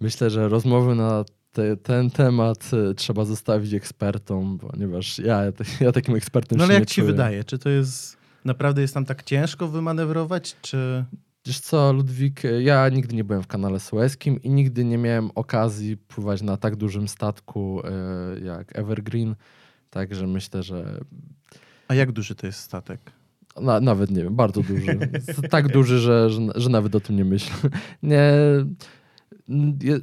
[0.01, 5.43] myślę, że rozmowy na te, ten temat e, trzeba zostawić ekspertom, ponieważ ja,
[5.81, 7.07] ja takim ekspertem no, ale jak ci czuję.
[7.07, 7.45] wydaje?
[7.45, 11.05] Czy to jest naprawdę jest tam tak ciężko wymanewrować, czy...
[11.47, 15.97] Wiesz co, Ludwik, ja nigdy nie byłem w kanale Suezkim i nigdy nie miałem okazji
[15.97, 17.91] pływać na tak dużym statku e,
[18.45, 19.35] jak Evergreen,
[19.91, 21.01] także myślę, że...
[21.89, 23.01] A jak duży to jest statek?
[23.61, 24.99] Na, nawet nie wiem, bardzo duży.
[25.51, 27.71] tak duży, że, że, że, nawet o tym nie myślę.
[28.03, 28.33] nie,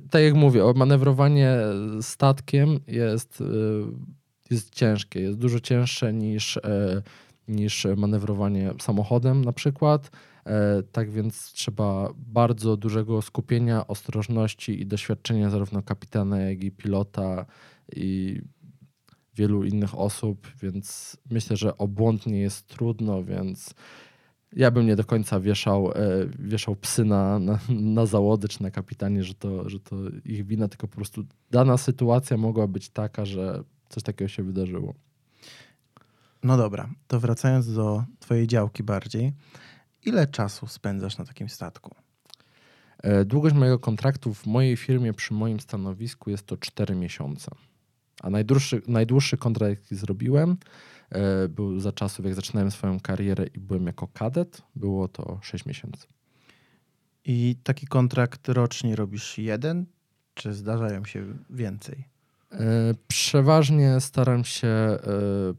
[0.10, 1.58] tak jak mówię, manewrowanie
[2.02, 3.46] statkiem jest, e,
[4.52, 7.02] jest ciężkie, jest dużo cięższe niż, e,
[7.48, 10.29] niż manewrowanie samochodem na przykład E,
[10.92, 17.46] tak więc trzeba bardzo dużego skupienia, ostrożności i doświadczenia zarówno kapitana, jak i pilota
[17.96, 18.42] i
[19.36, 23.74] wielu innych osób, więc myślę, że obłądnie jest trudno, więc
[24.54, 25.96] ja bym nie do końca wieszał, e,
[26.40, 28.06] wieszał psy na, na, na
[28.50, 32.68] czy na kapitanie, że to, że to ich wina, tylko po prostu dana sytuacja mogła
[32.68, 34.94] być taka, że coś takiego się wydarzyło.
[36.44, 39.34] No dobra, to wracając do twojej działki bardziej,
[40.06, 41.96] ile czasu spędzasz na takim statku?
[43.04, 47.52] E, długość mojego kontraktu w mojej firmie przy moim stanowisku jest to 4 miesiące.
[48.22, 50.58] A najdłuższy, najdłuższy kontrakt, jaki zrobiłem,
[51.10, 55.66] e, był za czasów, jak zaczynałem swoją karierę i byłem jako kadet, było to 6
[55.66, 56.08] miesięcy.
[57.26, 59.86] I taki kontrakt rocznie robisz jeden,
[60.34, 62.09] czy zdarzają się więcej?
[62.52, 65.00] E, przeważnie staram się e,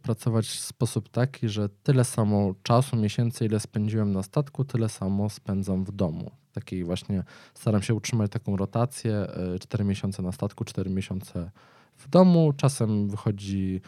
[0.02, 5.30] pracować w sposób taki, że tyle samo czasu, miesięcy, ile spędziłem na statku, tyle samo
[5.30, 6.30] spędzam w domu.
[6.52, 7.24] Takiej właśnie
[7.54, 9.26] staram się utrzymać taką rotację,
[9.60, 11.50] 4 miesiące na statku, 4 miesiące
[11.96, 12.52] w domu.
[12.56, 13.80] Czasem wychodzi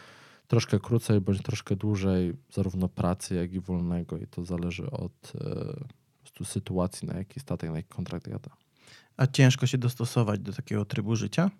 [0.47, 5.33] troszkę krócej bądź troszkę dłużej, zarówno pracy, jak i wolnego, i to zależy od
[6.41, 8.49] e, sytuacji, na jaki statek, na jaki kontrakt jada.
[9.17, 11.51] A ciężko się dostosować do takiego trybu życia?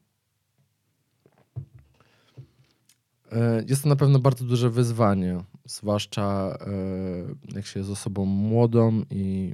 [3.23, 3.23] E,
[3.67, 9.54] jest to na pewno bardzo duże wyzwanie, zwłaszcza e, jak się jest osobą młodą i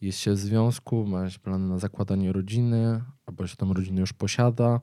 [0.00, 4.12] jest się w związku, ma się plany na zakładanie rodziny, albo się tą rodzinę już
[4.12, 4.80] posiada.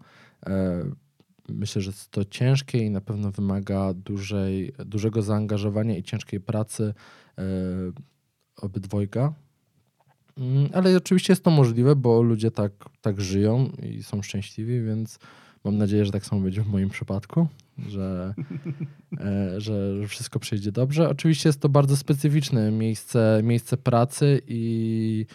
[1.49, 6.93] Myślę, że jest to ciężkie i na pewno wymaga dużej, dużego zaangażowania i ciężkiej pracy
[7.37, 7.43] e,
[8.61, 9.33] obydwojga.
[10.37, 15.19] Mm, ale oczywiście jest to możliwe, bo ludzie tak, tak żyją i są szczęśliwi, więc
[15.67, 17.47] mam nadzieję, że tak samo będzie w moim przypadku,
[17.87, 18.33] że,
[19.19, 21.09] e, że wszystko przejdzie dobrze.
[21.09, 25.25] Oczywiście jest to bardzo specyficzne miejsce, miejsce pracy i,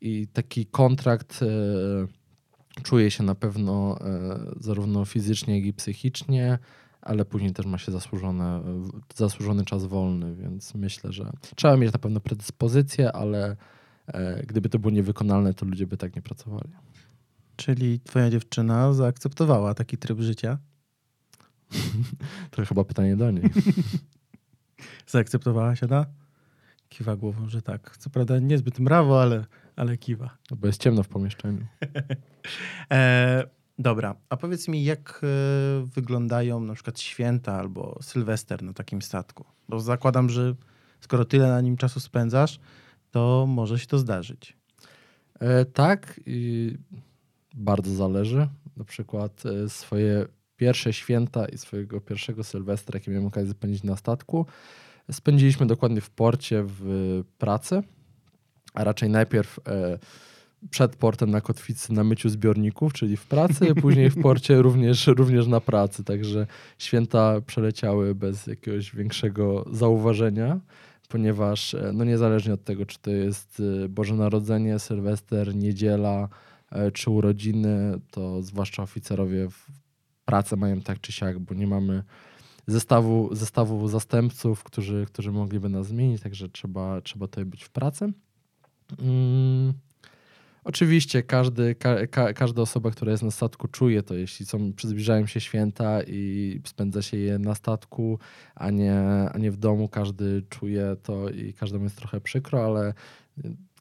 [0.00, 1.40] i taki kontrakt.
[1.42, 6.58] E, czuje się na pewno e, zarówno fizycznie, jak i psychicznie,
[7.02, 8.62] ale później też ma się zasłużone,
[9.14, 13.56] zasłużony czas wolny, więc myślę, że trzeba mieć na pewno predyspozycję, ale
[14.46, 16.70] gdyby to było niewykonalne, to ludzie by tak nie pracowali.
[17.60, 20.58] Czyli twoja dziewczyna zaakceptowała taki tryb życia?
[22.50, 23.42] to chyba pytanie do niej.
[25.06, 26.06] Zaakceptowała się, da?
[26.88, 27.96] Kiwa głową, że tak.
[27.98, 29.44] Co prawda niezbyt brawo, ale,
[29.76, 30.36] ale kiwa.
[30.50, 31.66] No bo jest ciemno w pomieszczeniu.
[32.92, 33.44] e,
[33.78, 39.44] dobra, a powiedz mi, jak e, wyglądają na przykład święta albo Sylwester na takim statku?
[39.68, 40.54] Bo zakładam, że
[41.00, 42.60] skoro tyle na nim czasu spędzasz,
[43.10, 44.56] to może się to zdarzyć.
[45.40, 46.76] E, tak, i
[47.60, 48.48] bardzo zależy.
[48.76, 53.96] Na przykład e, swoje pierwsze święta i swojego pierwszego Sylwestra, jakie miałem okazję spędzić na
[53.96, 54.46] statku,
[55.10, 57.82] spędziliśmy dokładnie w porcie w pracy,
[58.74, 59.98] a raczej najpierw e,
[60.70, 65.46] przed portem na kotwicy na myciu zbiorników, czyli w pracy, później w porcie również, również
[65.46, 66.04] na pracy.
[66.04, 66.46] Także
[66.78, 70.60] święta przeleciały bez jakiegoś większego zauważenia,
[71.08, 76.28] ponieważ e, no niezależnie od tego, czy to jest Boże Narodzenie, Sylwester, niedziela
[76.92, 79.48] czy urodziny, to zwłaszcza oficerowie
[80.24, 82.02] pracę mają tak czy siak, bo nie mamy
[82.66, 88.12] zestawu, zestawu zastępców, którzy, którzy mogliby nas zmienić, także trzeba, trzeba tutaj być w pracy.
[88.98, 89.72] Mm.
[90.64, 95.26] Oczywiście każdy, ka, ka, każda osoba, która jest na statku czuje to, jeśli są, zbliżają
[95.26, 98.18] się święta i spędza się je na statku,
[98.54, 99.00] a nie,
[99.32, 102.94] a nie w domu, każdy czuje to i każdemu jest trochę przykro, ale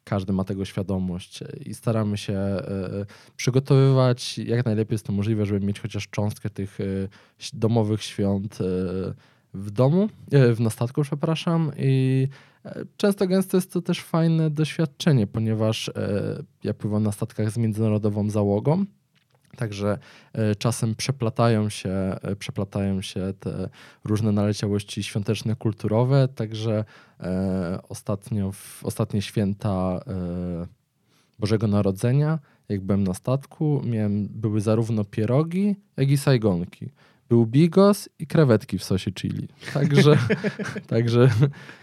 [0.09, 5.65] każdy ma tego świadomość i staramy się e, przygotowywać jak najlepiej jest to możliwe, żeby
[5.65, 6.83] mieć chociaż cząstkę tych e,
[7.53, 8.65] domowych świąt e,
[9.53, 10.09] w domu,
[10.59, 11.71] na statku, przepraszam.
[11.77, 12.27] I
[12.97, 15.91] często gęsto jest to też fajne doświadczenie, ponieważ
[16.63, 18.85] ja pływam na statkach z międzynarodową załogą
[19.59, 19.97] Także
[20.33, 23.69] e, czasem przeplatają się, e, przeplatają się te
[24.03, 26.27] różne naleciałości świąteczne, kulturowe.
[26.27, 26.85] Także
[27.19, 29.99] e, ostatnio, w ostatnie święta
[31.39, 36.89] Bożego Narodzenia, jak byłem na statku, miałem, były zarówno pierogi, jak i sajgonki.
[37.29, 39.47] Był bigos i krewetki w sosie chili.
[39.73, 40.17] Także,
[40.87, 41.29] także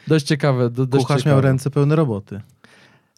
[0.07, 0.71] dość ciekawe.
[0.71, 1.37] Do, dość Kucharz ciekawe.
[1.37, 2.41] miał ręce pełne roboty.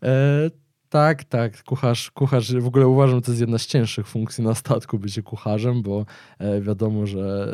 [0.03, 0.51] E,
[0.91, 1.63] tak, tak.
[1.65, 5.23] Kucharz, kucharz w ogóle uważam, że to jest jedna z cięższych funkcji na statku bycie
[5.23, 6.07] kucharzem, bo
[6.39, 7.47] e, wiadomo, że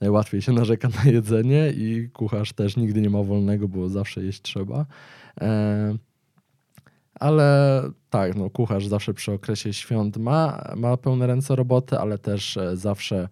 [0.00, 4.42] najłatwiej się narzeka na jedzenie i kucharz też nigdy nie ma wolnego, bo zawsze jeść
[4.42, 4.86] trzeba.
[5.40, 5.94] E,
[7.14, 12.56] ale tak, no, kucharz zawsze przy okresie świąt ma, ma pełne ręce roboty, ale też
[12.56, 13.28] e, zawsze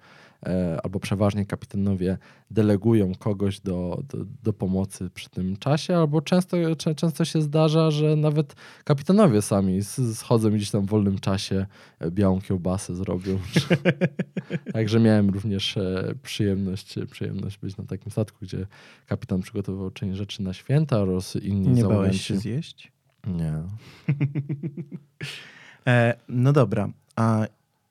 [0.82, 2.18] albo przeważnie kapitanowie
[2.50, 6.56] delegują kogoś do, do, do, pomocy przy tym czasie, albo często,
[6.96, 11.66] często się zdarza, że nawet kapitanowie sami schodzą gdzieś tam w wolnym czasie
[11.98, 13.38] e, białą kiełbasę zrobią.
[14.72, 18.66] Także miałem również e, przyjemność, przyjemność być na takim statku, gdzie
[19.06, 22.04] kapitan przygotowywał część rzeczy na święta oraz inni Nie załoganci.
[22.04, 22.92] bałeś się zjeść?
[23.26, 23.52] Nie.
[25.86, 27.46] e, no dobra, a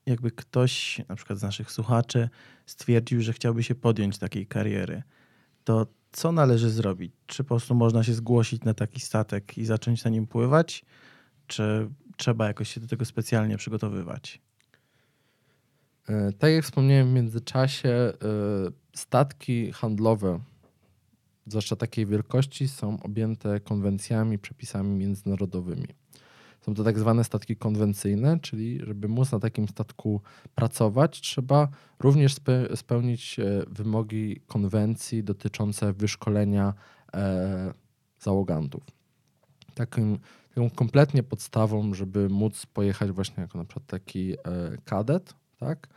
[0.07, 2.29] jakby ktoś, na przykład z naszych słuchaczy,
[2.65, 5.03] stwierdził, że chciałby się podjąć takiej kariery,
[5.63, 7.13] to co należy zrobić?
[7.25, 10.85] Czy po prostu można się zgłosić na taki statek i zacząć na nim pływać?
[11.47, 14.41] Czy trzeba jakoś się do tego specjalnie przygotowywać?
[16.09, 18.13] E, tak jak wspomniałem w międzyczasie, e,
[18.95, 20.39] statki handlowe,
[21.47, 25.87] zwłaszcza takiej wielkości, są objęte konwencjami, przepisami międzynarodowymi.
[26.67, 30.21] Są to tak zwane statki konwencyjne, czyli żeby móc na takim statku
[30.55, 31.67] pracować, trzeba
[31.99, 32.35] również
[32.75, 36.73] spełnić e, wymogi konwencji dotyczące wyszkolenia
[38.19, 38.83] załogantów.
[39.73, 44.35] Takim, taką kompletnie podstawą, żeby móc pojechać właśnie jako na przykład taki
[44.85, 45.87] kadet, tak?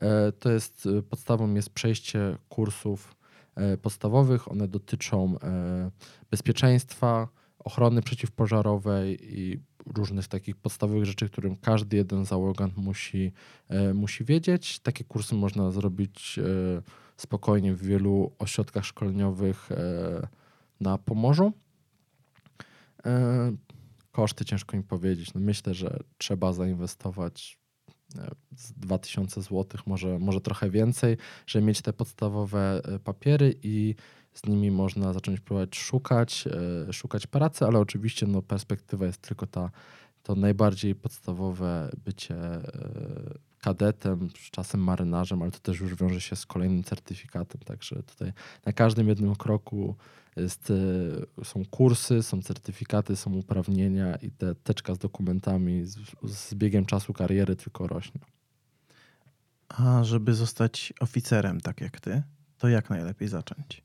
[0.00, 3.16] E, to jest e, podstawą jest przejście kursów
[3.54, 4.50] e, podstawowych.
[4.50, 5.34] One dotyczą
[6.30, 13.32] bezpieczeństwa, ochrony przeciwpożarowej i różnych takich podstawowych rzeczy, którym każdy jeden załogant musi,
[13.94, 14.78] musi wiedzieć.
[14.78, 16.40] Takie kursy można zrobić
[17.16, 19.68] spokojnie w wielu ośrodkach szkoleniowych
[20.80, 21.52] na Pomorzu.
[24.12, 25.34] Koszty ciężko mi powiedzieć.
[25.34, 27.58] No myślę, że trzeba zainwestować
[28.56, 33.94] z 2000 zł, może, może trochę więcej, żeby mieć te podstawowe e, papiery i
[34.34, 36.44] z nimi można zacząć próbować szukać,
[36.88, 39.70] e, szukać pracy, ale oczywiście no, perspektywa jest tylko ta,
[40.22, 46.46] to najbardziej podstawowe bycie e, kadetem, czasem marynarzem, ale to też już wiąże się z
[46.46, 48.32] kolejnym certyfikatem, także tutaj
[48.66, 49.96] na każdym jednym kroku
[50.36, 50.72] jest,
[51.44, 57.12] są kursy, są certyfikaty, są uprawnienia i te teczka z dokumentami z, z biegiem czasu
[57.12, 58.20] kariery tylko rośnie.
[59.68, 62.22] A żeby zostać oficerem, tak jak ty,
[62.58, 63.82] to jak najlepiej zacząć?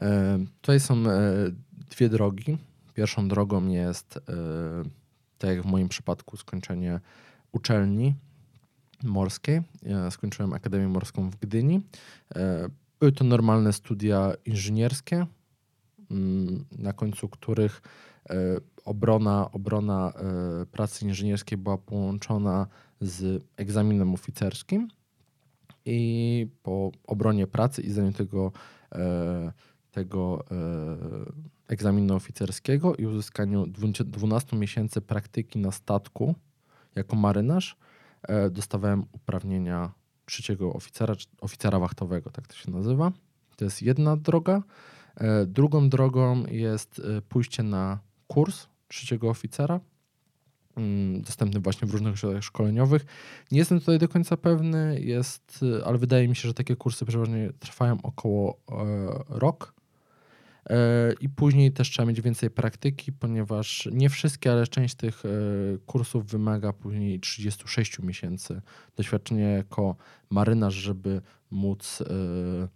[0.00, 1.30] E, tutaj są e,
[1.90, 2.58] dwie drogi.
[2.94, 4.22] Pierwszą drogą jest, e,
[5.38, 7.00] tak jak w moim przypadku, skończenie
[7.52, 8.14] uczelni
[9.02, 9.62] morskiej.
[9.82, 11.80] Ja skończyłem Akademię Morską w Gdyni.
[13.02, 15.26] E, były to normalne studia inżynierskie,
[16.10, 17.82] mm, na końcu których
[18.30, 18.34] e,
[18.84, 22.66] obrona, obrona e, pracy inżynierskiej była połączona
[23.00, 24.88] z egzaminem oficerskim.
[25.84, 28.52] I po obronie pracy i zdaniu tego,
[29.90, 30.44] tego
[31.68, 33.66] egzaminu oficerskiego i uzyskaniu
[34.04, 36.34] 12 miesięcy praktyki na statku
[36.94, 37.76] jako marynarz,
[38.50, 39.92] dostawałem uprawnienia
[40.24, 43.12] trzeciego oficera, oficera wachtowego, tak to się nazywa.
[43.56, 44.62] To jest jedna droga.
[45.16, 49.80] E, drugą drogą jest e, pójście na kurs trzeciego oficera,
[50.76, 53.04] mm, dostępny właśnie w różnych ośrodkach szkoleniowych.
[53.50, 57.04] Nie jestem tutaj do końca pewny, jest, e, ale wydaje mi się, że takie kursy
[57.04, 58.60] przeważnie trwają około
[59.28, 59.74] rok.
[60.70, 65.28] E, I później też trzeba mieć więcej praktyki, ponieważ nie wszystkie, ale część tych e,
[65.86, 68.62] kursów wymaga później 36 miesięcy
[68.96, 69.96] doświadczenia jako
[70.30, 72.68] marynarz, żeby móc, e,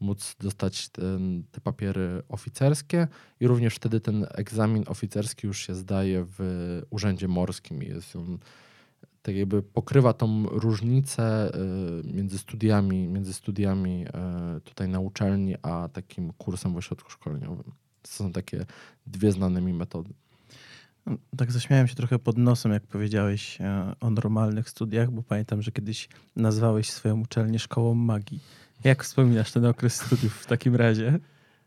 [0.00, 3.08] móc dostać ten, te papiery oficerskie
[3.40, 7.82] i również wtedy ten egzamin oficerski już się zdaje w urzędzie morskim.
[7.82, 8.38] Jest on
[9.22, 11.52] tak jakby pokrywa tą różnicę
[12.04, 14.04] y, między studiami, między studiami
[14.56, 17.72] y, tutaj na uczelni, a takim kursem w ośrodku szkoleniowym.
[18.02, 18.66] To są takie
[19.06, 20.14] dwie znane mi metody.
[21.06, 25.62] No, tak zaśmiałem się trochę pod nosem, jak powiedziałeś e, o normalnych studiach, bo pamiętam,
[25.62, 28.40] że kiedyś nazwałeś swoją uczelnię szkołą magii.
[28.84, 31.18] Jak wspominasz ten okres studiów w takim razie?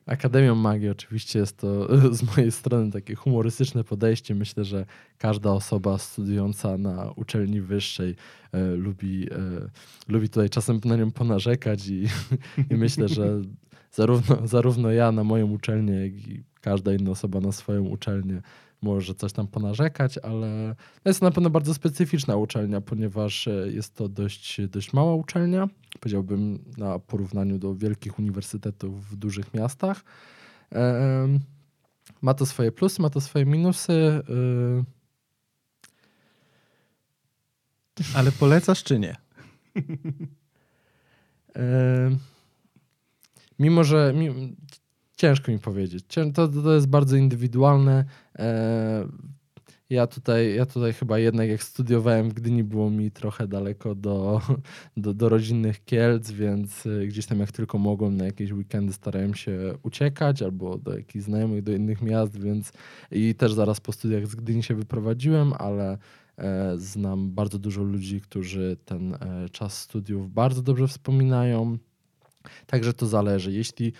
[0.06, 1.88] Akademią Magii oczywiście jest to
[2.18, 4.36] z mojej strony takie humorystyczne podejście.
[4.36, 4.86] Myślę, że
[5.18, 8.16] każda osoba studiująca na uczelni wyższej
[8.52, 9.38] e, lubi, e,
[10.08, 12.08] lubi tutaj czasem na nią ponarzekać i,
[12.72, 13.42] i myślę, że
[13.92, 18.42] zarówno, zarówno ja na moją uczelnię, jak i każda inna osoba na swoją uczelnię
[18.86, 23.96] może coś tam ponarzekać, ale jest to na pewno bardzo specyficzna uczelnia, ponieważ e, jest
[23.96, 25.70] to dość, dość mała uczelnia,
[26.00, 30.04] powiedziałbym na porównaniu do wielkich uniwersytetów w dużych miastach.
[32.22, 33.94] Ma to swoje plusy, ma to swoje minusy.
[33.94, 34.24] E,
[38.16, 39.16] ale polecasz czy nie?
[43.60, 44.14] Mimo, że
[45.16, 46.06] Ciężko mi powiedzieć.
[46.34, 48.06] To, to jest bardzo indywidualne.
[48.40, 49.08] E,
[49.90, 54.42] ja tutaj, ja tutaj chyba jednak jak studiowałem w Gdyni było mi trochę daleko do,
[54.98, 59.34] do, do rodzinnych Kielc, więc e, gdzieś tam jak tylko mogłem na jakieś weekendy starałem
[59.34, 62.72] się uciekać albo do jakichś znajomych, do innych miast, więc
[63.12, 65.98] i też zaraz po studiach z Gdyni się wyprowadziłem, ale
[66.38, 69.18] e, znam bardzo dużo ludzi, którzy ten
[69.52, 71.78] czas studiów bardzo dobrze wspominają.
[72.68, 73.52] Także to zależy.
[73.52, 73.94] Jeśli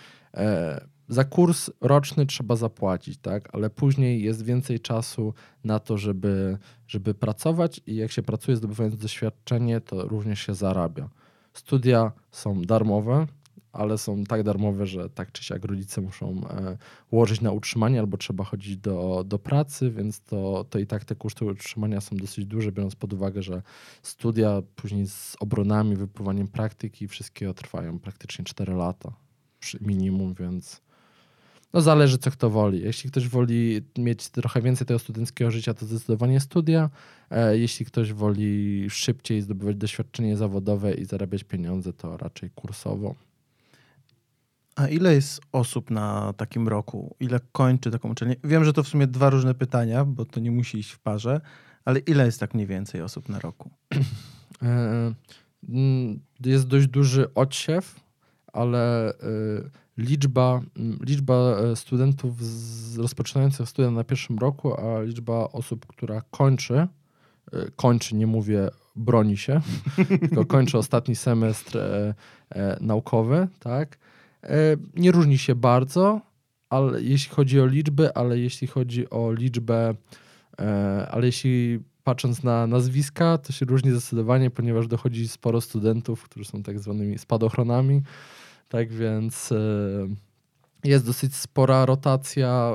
[1.08, 3.48] za kurs roczny trzeba zapłacić, tak?
[3.52, 5.34] ale później jest więcej czasu
[5.64, 11.08] na to, żeby, żeby pracować i jak się pracuje, zdobywając doświadczenie, to również się zarabia.
[11.52, 13.26] Studia są darmowe,
[13.72, 16.76] ale są tak darmowe, że tak czy siak rodzice muszą e,
[17.12, 21.14] łożyć na utrzymanie albo trzeba chodzić do, do pracy, więc to, to i tak te
[21.14, 23.62] koszty utrzymania są dosyć duże, biorąc pod uwagę, że
[24.02, 29.12] studia później z obronami, wypływaniem praktyki, wszystkie trwają praktycznie 4 lata
[29.80, 30.82] minimum, więc
[31.72, 32.80] no zależy, co kto woli.
[32.80, 36.90] Jeśli ktoś woli mieć trochę więcej tego studenckiego życia, to zdecydowanie studia.
[37.30, 43.14] E, jeśli ktoś woli szybciej zdobywać doświadczenie zawodowe i zarabiać pieniądze, to raczej kursowo.
[44.76, 47.16] A ile jest osób na takim roku?
[47.20, 48.36] Ile kończy taką uczelnię?
[48.44, 51.40] Wiem, że to w sumie dwa różne pytania, bo to nie musi iść w parze,
[51.84, 53.70] ale ile jest tak mniej więcej osób na roku?
[54.62, 55.14] E,
[55.68, 58.00] mm, jest dość duży odsiew,
[58.52, 59.14] ale e,
[59.98, 66.22] liczba, mm, liczba e, studentów z, rozpoczynających studia na pierwszym roku, a liczba osób, która
[66.30, 66.86] kończy,
[67.76, 69.60] kończy, nie mówię broni się,
[70.20, 72.14] tylko kończy ostatni semestr e,
[72.50, 73.98] e, naukowy, tak,
[74.46, 76.20] E, nie różni się bardzo,
[76.70, 79.94] ale jeśli chodzi o liczby, ale jeśli chodzi o liczbę,
[80.60, 86.44] e, ale jeśli patrząc na nazwiska, to się różni zdecydowanie, ponieważ dochodzi sporo studentów, którzy
[86.44, 88.02] są tak zwanymi spadochronami.
[88.68, 89.56] Tak więc e,
[90.84, 92.72] jest dosyć spora rotacja.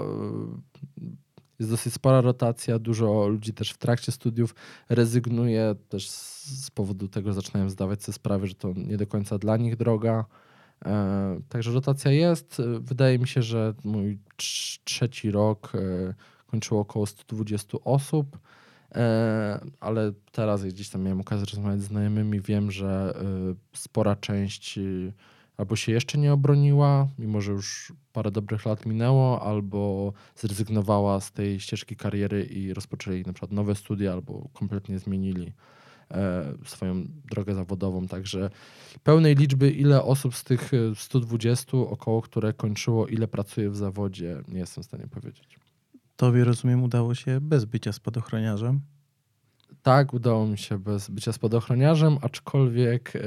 [1.60, 4.56] Jest dosyć spora rotacja, dużo ludzi też w trakcie studiów
[4.90, 9.58] rezygnuje, też z powodu tego zaczynają zdawać sobie sprawę, że to nie do końca dla
[9.58, 10.26] nich droga.
[10.86, 12.62] E, także rotacja jest.
[12.80, 14.20] Wydaje mi się, że mój
[14.86, 16.14] trzeci rok e,
[16.48, 18.40] kończyło około 120 osób,
[18.96, 23.14] e, ale teraz gdzieś tam miałem okazję rozmawiać z znajomymi, wiem, że
[23.74, 24.80] spora część
[25.58, 31.32] albo się jeszcze nie obroniła, mimo że już parę dobrych lat minęło, albo zrezygnowała z
[31.32, 35.54] tej ścieżki kariery i rozpoczęli na przykład nowe studia, albo kompletnie zmienili
[36.14, 38.08] E, swoją drogę zawodową.
[38.08, 38.50] Także
[39.04, 44.42] pełnej liczby, ile osób z tych 120 e, około, które kończyło, ile pracuje w zawodzie,
[44.48, 45.60] nie jestem w stanie powiedzieć.
[46.16, 48.82] Tobie, rozumiem, udało się bez bycia spadochroniarzem?
[49.84, 53.20] Tak, udało mi się bez bycia spadochroniarzem, aczkolwiek e,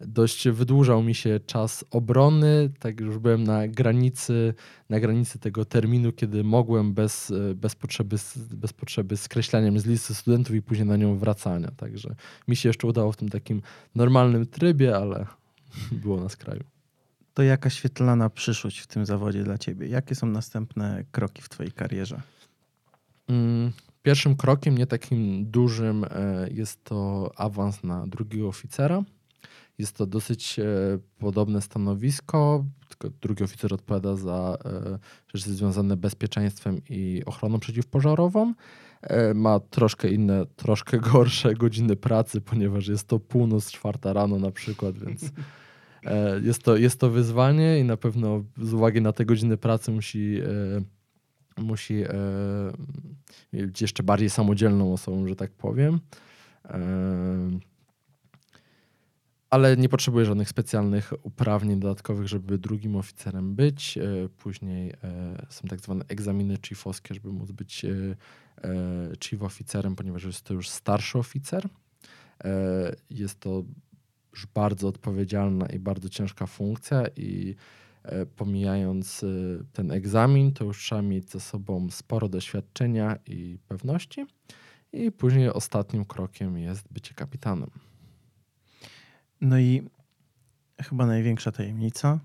[0.00, 4.54] dość wydłużał mi się czas obrony, tak już byłem na granicy,
[4.88, 8.16] na granicy tego terminu, kiedy mogłem bez, bez, potrzeby,
[8.50, 11.70] bez potrzeby skreślaniem z listy studentów i później na nią wracania.
[11.76, 12.14] Także
[12.48, 13.62] mi się jeszcze udało w tym takim
[13.94, 15.26] normalnym trybie, ale
[16.02, 16.64] było na skraju.
[17.34, 19.86] To jaka świetlana przyszłość w tym zawodzie dla ciebie?
[19.86, 22.22] Jakie są następne kroki w twojej karierze?
[23.28, 23.72] Mm,
[24.02, 29.04] pierwszym krokiem, nie takim dużym, e, jest to awans na drugiego oficera.
[29.80, 30.64] Jest to dosyć e,
[31.18, 34.98] podobne stanowisko, tylko drugi oficer odpowiada za e,
[35.34, 38.54] rzeczy związane z bezpieczeństwem i ochroną przeciwpożarową.
[39.02, 44.50] E, ma troszkę inne, troszkę gorsze godziny pracy, ponieważ jest to północ, czwarta rano na
[44.50, 45.30] przykład, więc
[46.42, 50.40] jest to, jest to wyzwanie i na pewno z uwagi na te godziny pracy musi
[51.58, 52.04] musi
[53.52, 56.00] być jeszcze bardziej samodzielną osobą, że tak powiem
[59.50, 63.98] ale nie potrzebuje żadnych specjalnych uprawnień dodatkowych, żeby drugim oficerem być.
[63.98, 68.16] E, później e, są tak zwane egzaminy chiefowskie, żeby móc być e,
[69.24, 71.68] chief oficerem, ponieważ jest to już starszy oficer.
[73.10, 73.64] Jest to
[74.32, 77.54] już bardzo odpowiedzialna i bardzo ciężka funkcja i
[78.36, 79.24] pomijając
[79.72, 84.26] ten egzamin, to już trzeba mieć ze sobą sporo doświadczenia i pewności.
[84.92, 87.70] I później ostatnim krokiem jest bycie kapitanem.
[89.40, 89.82] No i
[90.82, 92.20] chyba największa tajemnica.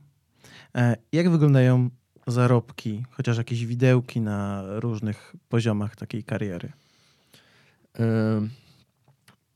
[0.76, 1.90] E, jak wyglądają
[2.28, 6.72] zarobki, chociaż jakieś widełki na różnych poziomach takiej kariery?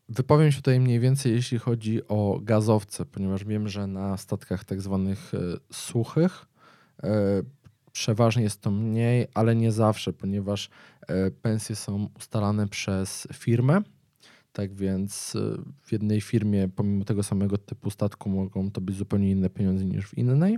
[0.10, 4.82] Wypowiem się tutaj mniej więcej, jeśli chodzi o gazowce, ponieważ wiem, że na statkach tak
[4.82, 5.38] zwanych e,
[5.72, 6.46] suchych
[7.04, 7.10] e,
[7.92, 10.70] przeważnie jest to mniej, ale nie zawsze, ponieważ
[11.42, 13.82] pensje są ustalane przez firmę
[14.54, 19.32] tak więc y, w jednej firmie, pomimo tego samego typu statku, mogą to być zupełnie
[19.32, 20.58] inne pieniądze niż w innej.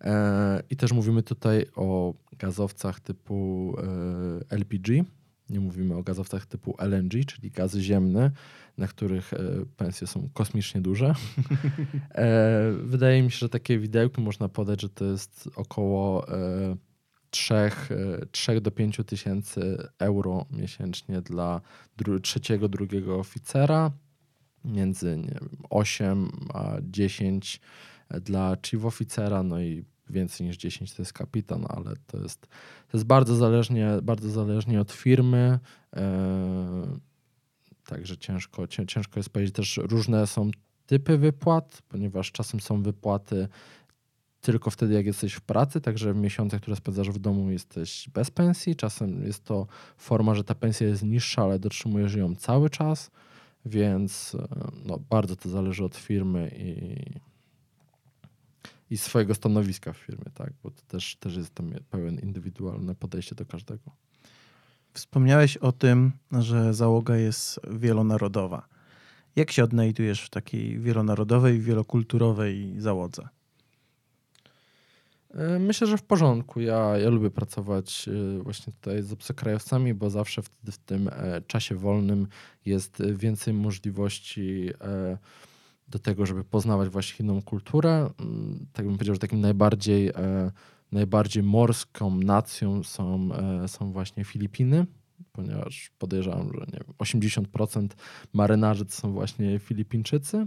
[0.00, 3.74] E, I też mówimy tutaj o gazowcach typu
[4.50, 5.04] e, LPG.
[5.50, 8.30] Nie mówimy o gazowcach typu LNG, czyli gazy ziemne,
[8.78, 9.38] na których e,
[9.76, 11.14] pensje są kosmicznie duże.
[12.84, 16.26] Wydaje mi się, że takie widełki można podać, że to jest około
[17.34, 17.54] 3,
[18.30, 21.60] 3 e, do 5 tysięcy euro miesięcznie dla
[21.96, 23.90] dru trzeciego, drugiego oficera,
[24.64, 27.60] między nie wiem, 8 a 10
[28.20, 32.40] dla chief oficera, no i więcej niż 10 to jest kapitan, ale to jest,
[32.88, 35.58] to jest bardzo, zależnie, bardzo zależnie od firmy.
[35.96, 36.00] Yy,
[37.86, 39.54] także ciężko, ciężko jest powiedzieć.
[39.54, 40.50] Też różne są
[40.86, 43.48] typy wypłat, ponieważ czasem są wypłaty
[44.44, 48.30] tylko wtedy, jak jesteś w pracy, także w miesiącach, które spędzasz w domu, jesteś bez
[48.30, 48.76] pensji.
[48.76, 49.66] Czasem jest to
[49.96, 53.10] forma, że ta pensja jest niższa, ale dotrzymujesz ją cały czas,
[53.66, 54.48] więc e,
[54.84, 56.96] no, bardzo to zależy od firmy i,
[58.94, 60.52] i swojego stanowiska w firmie, tak?
[60.62, 63.90] bo to też, też jest tam pełen indywidualne podejście do każdego.
[64.92, 68.68] Wspomniałeś o tym, że załoga jest wielonarodowa.
[69.36, 73.28] Jak się odnajdujesz w takiej wielonarodowej, wielokulturowej załodze?
[75.34, 76.60] E, myślę, że w porządku.
[76.60, 81.40] Ja, ja lubię pracować e, właśnie tutaj z obcokrajowcami, bo zawsze w, w tym e,
[81.46, 82.26] czasie wolnym
[82.66, 84.70] jest więcej możliwości
[85.88, 88.10] do tego, żeby poznawać właśnie inną kulturę.
[88.20, 90.12] Mm, tak bym powiedział, że takim najbardziej,
[90.92, 93.28] najbardziej morską nacją są,
[93.66, 94.86] są właśnie Filipiny,
[95.32, 97.88] ponieważ podejrzewam, że nie wiem, 80%
[98.32, 100.46] marynarzy to są właśnie Filipińczycy.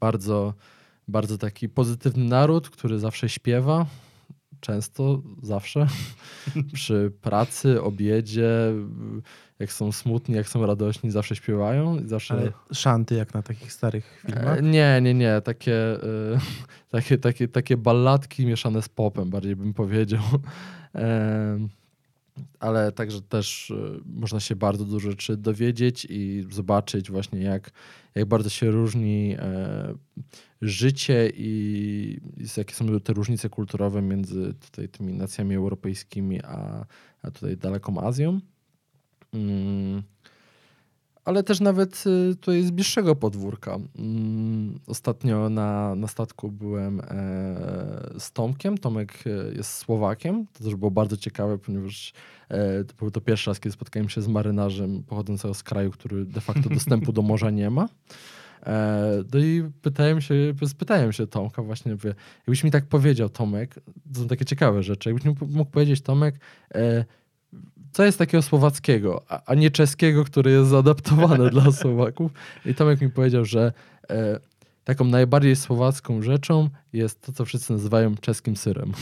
[0.00, 0.54] Bardzo
[1.10, 3.86] bardzo taki pozytywny naród, który zawsze śpiewa.
[4.60, 5.86] Często, zawsze.
[6.72, 8.50] Przy pracy, obiedzie,
[9.58, 11.96] jak są smutni, jak są radośni, zawsze śpiewają.
[12.06, 12.34] Zawsze...
[12.34, 14.58] Ale szanty jak na takich starych filmach?
[14.58, 15.40] E, nie, nie, nie.
[15.40, 16.38] Takie, y,
[16.90, 20.22] takie, takie, takie balladki mieszane z popem, bardziej bym powiedział.
[20.94, 21.68] E,
[22.60, 27.70] ale także też y, można się bardzo dużo rzeczy dowiedzieć i zobaczyć właśnie jak,
[28.14, 29.94] jak bardzo się różni e,
[30.62, 32.20] życie i,
[32.56, 36.86] jakie są te różnice kulturowe między tutaj tymi nacjami europejskimi a,
[37.22, 38.40] a tutaj daleką Azją.
[39.32, 40.02] Mm
[41.24, 43.78] ale też nawet y, tutaj z bliższego podwórka.
[43.98, 47.04] Mm, ostatnio na, na statku byłem e,
[48.18, 48.78] z Tomkiem.
[48.78, 50.46] Tomek e, jest Słowakiem.
[50.52, 52.12] To też było bardzo ciekawe, ponieważ
[52.48, 56.24] e, to był to pierwszy raz, kiedy spotkałem się z marynarzem pochodzącego z kraju, który
[56.24, 57.88] de facto dostępu do morza nie ma.
[59.34, 60.34] No i pytałem się,
[60.66, 61.96] spytałem się Tomka właśnie,
[62.46, 63.74] jakbyś mi tak powiedział, Tomek,
[64.14, 66.34] to są takie ciekawe rzeczy, jakbyś mi mógł powiedzieć, Tomek,
[67.92, 72.32] co jest takiego słowackiego, a, a nie czeskiego, który jest zaadaptowany dla Słowaków.
[72.66, 73.72] I Tomek mi powiedział, że
[74.10, 74.40] e,
[74.84, 78.92] taką najbardziej słowacką rzeczą jest to, co wszyscy nazywają czeskim syrem.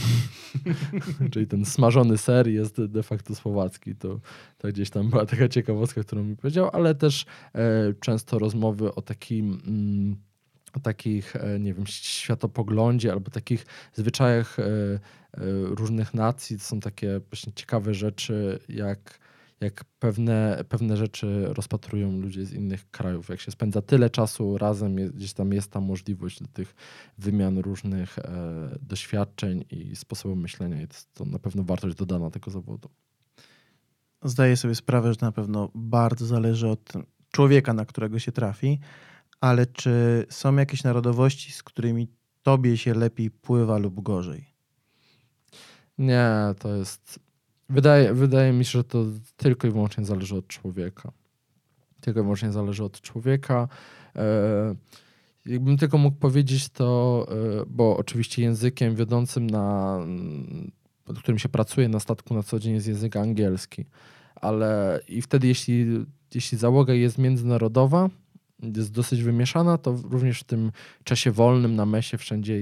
[1.32, 3.94] Czyli ten smażony ser jest de facto słowacki.
[3.94, 4.20] To,
[4.58, 9.02] to gdzieś tam była taka ciekawostka, którą mi powiedział, ale też e, często rozmowy o
[9.02, 9.62] takim...
[9.66, 10.27] Mm,
[10.76, 14.98] o takich, e, nie wiem, światopoglądzie albo takich zwyczajach e, e,
[15.62, 16.58] różnych nacji.
[16.58, 19.18] To są takie właśnie ciekawe rzeczy, jak,
[19.60, 23.28] jak pewne, pewne rzeczy rozpatrują ludzie z innych krajów.
[23.28, 26.74] Jak się spędza tyle czasu razem, jest, gdzieś tam jest ta możliwość do tych
[27.18, 28.18] wymian różnych
[28.82, 30.82] doświadczeń i sposobów myślenia.
[30.82, 32.88] I to, to na pewno wartość dodana tego zawodu.
[34.22, 36.92] Zdaję sobie sprawę, że na pewno bardzo zależy od
[37.30, 38.80] człowieka, na którego się trafi
[39.40, 42.08] ale czy są jakieś narodowości, z którymi
[42.42, 44.44] tobie się lepiej pływa lub gorzej?
[45.98, 47.20] Nie, to jest.
[47.68, 49.04] Wydaje, wydaje mi się, że to
[49.36, 51.12] tylko i wyłącznie zależy od człowieka.
[52.00, 53.68] Tylko i wyłącznie zależy od człowieka.
[54.16, 54.74] E,
[55.46, 59.98] jakbym tylko mógł powiedzieć to, e, bo oczywiście językiem wiodącym, na,
[61.18, 63.84] którym się pracuje na statku na co dzień jest język angielski.
[64.34, 65.86] Ale i wtedy, jeśli,
[66.34, 68.08] jeśli załoga jest międzynarodowa,
[68.62, 70.72] jest dosyć wymieszana, to również w tym
[71.04, 72.58] czasie wolnym na mesie wszędzie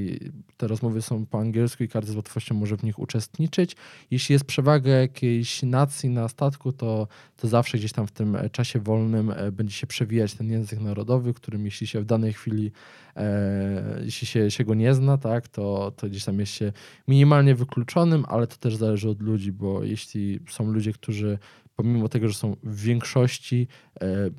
[0.56, 3.76] te rozmowy są po angielsku i każdy z łatwością może w nich uczestniczyć.
[4.10, 8.80] Jeśli jest przewaga jakiejś nacji na statku, to, to zawsze gdzieś tam w tym czasie
[8.80, 12.72] wolnym e, będzie się przewijać ten język narodowy, którym jeśli się w danej chwili,
[13.16, 16.72] e, jeśli się, się go nie zna, tak, to, to gdzieś tam jest się
[17.08, 21.38] minimalnie wykluczonym, ale to też zależy od ludzi, bo jeśli są ludzie, którzy
[21.76, 23.68] pomimo tego, że są w większości
[24.00, 24.30] e,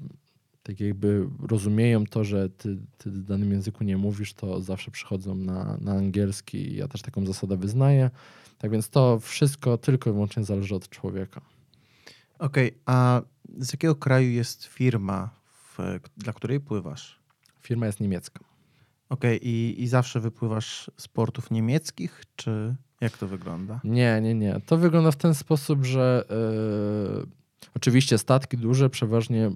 [0.68, 5.36] tak jakby rozumieją to, że ty, ty w danym języku nie mówisz, to zawsze przychodzą
[5.36, 6.76] na, na angielski.
[6.76, 8.10] Ja też taką zasadę wyznaję.
[8.58, 11.42] Tak więc to wszystko tylko i wyłącznie zależy od człowieka.
[12.40, 13.22] Okej, okay, a
[13.60, 17.20] z jakiego kraju jest firma, w, dla której pływasz?
[17.62, 18.40] Firma jest niemiecka.
[19.10, 23.80] Okej, okay, i, i zawsze wypływasz z portów niemieckich, czy jak to wygląda?
[23.84, 24.62] Nie, nie, nie.
[24.66, 27.26] To wygląda w ten sposób, że yy,
[27.76, 29.52] oczywiście statki duże przeważnie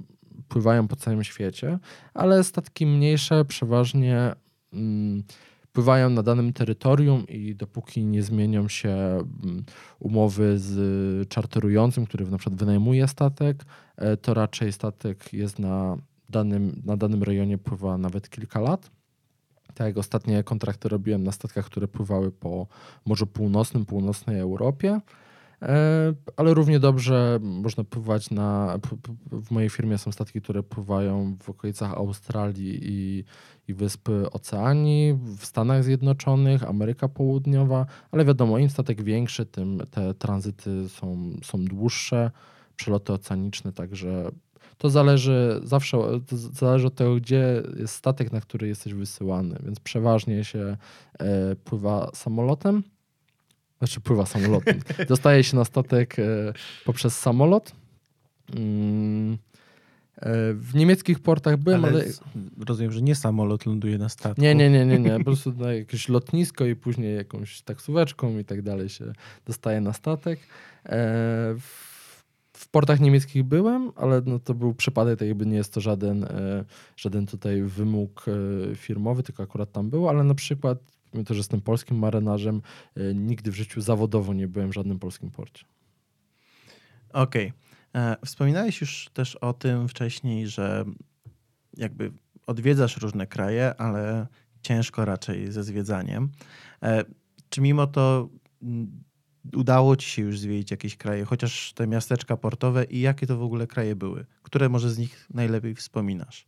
[0.51, 1.79] pływają po całym świecie,
[2.13, 4.35] ale statki mniejsze przeważnie
[4.73, 5.23] mm,
[5.73, 9.63] pływają na danym terytorium i dopóki nie zmienią się mm,
[9.99, 13.65] umowy z czarterującym, który na przykład wynajmuje statek,
[13.97, 15.97] e, to raczej statek jest na
[16.29, 18.91] danym, na danym rejonie pływa nawet kilka lat.
[19.73, 22.67] Tak jak ostatnie kontrakty robiłem na statkach, które pływały po
[23.05, 25.01] Morzu Północnym, północnej Europie.
[25.61, 28.79] E, ale równie dobrze można pływać na.
[29.31, 33.23] W mojej firmie są statki, które pływają w okolicach Australii i,
[33.67, 40.13] i Wyspy Oceanii, w Stanach Zjednoczonych, Ameryka Południowa, ale wiadomo, im statek większy, tym te
[40.13, 42.31] tranzyty są, są dłuższe,
[42.75, 44.31] przeloty oceaniczne, także
[44.77, 45.97] to zależy zawsze
[46.27, 50.77] to zależy od tego, gdzie jest statek, na który jesteś wysyłany, więc przeważnie się
[51.19, 52.83] e, pływa samolotem
[53.81, 54.79] znaczy pływa samolotem.
[55.07, 56.23] Dostaje się na statek e,
[56.85, 57.71] poprzez samolot.
[58.55, 59.37] Mm, e,
[60.53, 62.05] w niemieckich portach byłem, ale, ale...
[62.67, 64.41] Rozumiem, że nie samolot ląduje na statku.
[64.41, 65.17] Nie, nie, nie, nie, nie.
[65.17, 69.13] Po prostu na jakieś lotnisko i później jakąś taksóweczką i tak dalej się
[69.45, 70.39] dostaje na statek.
[70.85, 71.55] E,
[72.53, 76.25] w portach niemieckich byłem, ale no to był przypadek, tak jakby nie jest to żaden,
[76.95, 78.25] żaden tutaj wymóg
[78.75, 80.77] firmowy, tylko akurat tam było, ale na przykład
[81.13, 82.61] mimo to, że jestem polskim marynarzem,
[82.95, 85.65] e, nigdy w życiu zawodowo nie byłem w żadnym polskim porcie.
[87.13, 87.53] Okej.
[87.93, 88.11] Okay.
[88.11, 90.85] E, wspominałeś już też o tym wcześniej, że
[91.77, 92.11] jakby
[92.47, 94.27] odwiedzasz różne kraje, ale
[94.61, 96.29] ciężko raczej ze zwiedzaniem.
[96.83, 97.03] E,
[97.49, 98.29] czy mimo to
[99.55, 103.43] udało ci się już zwiedzić jakieś kraje, chociaż te miasteczka portowe i jakie to w
[103.43, 104.25] ogóle kraje były?
[104.43, 106.47] Które może z nich najlepiej wspominasz?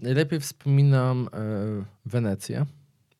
[0.00, 1.38] Najlepiej wspominam e,
[2.06, 2.66] Wenecję,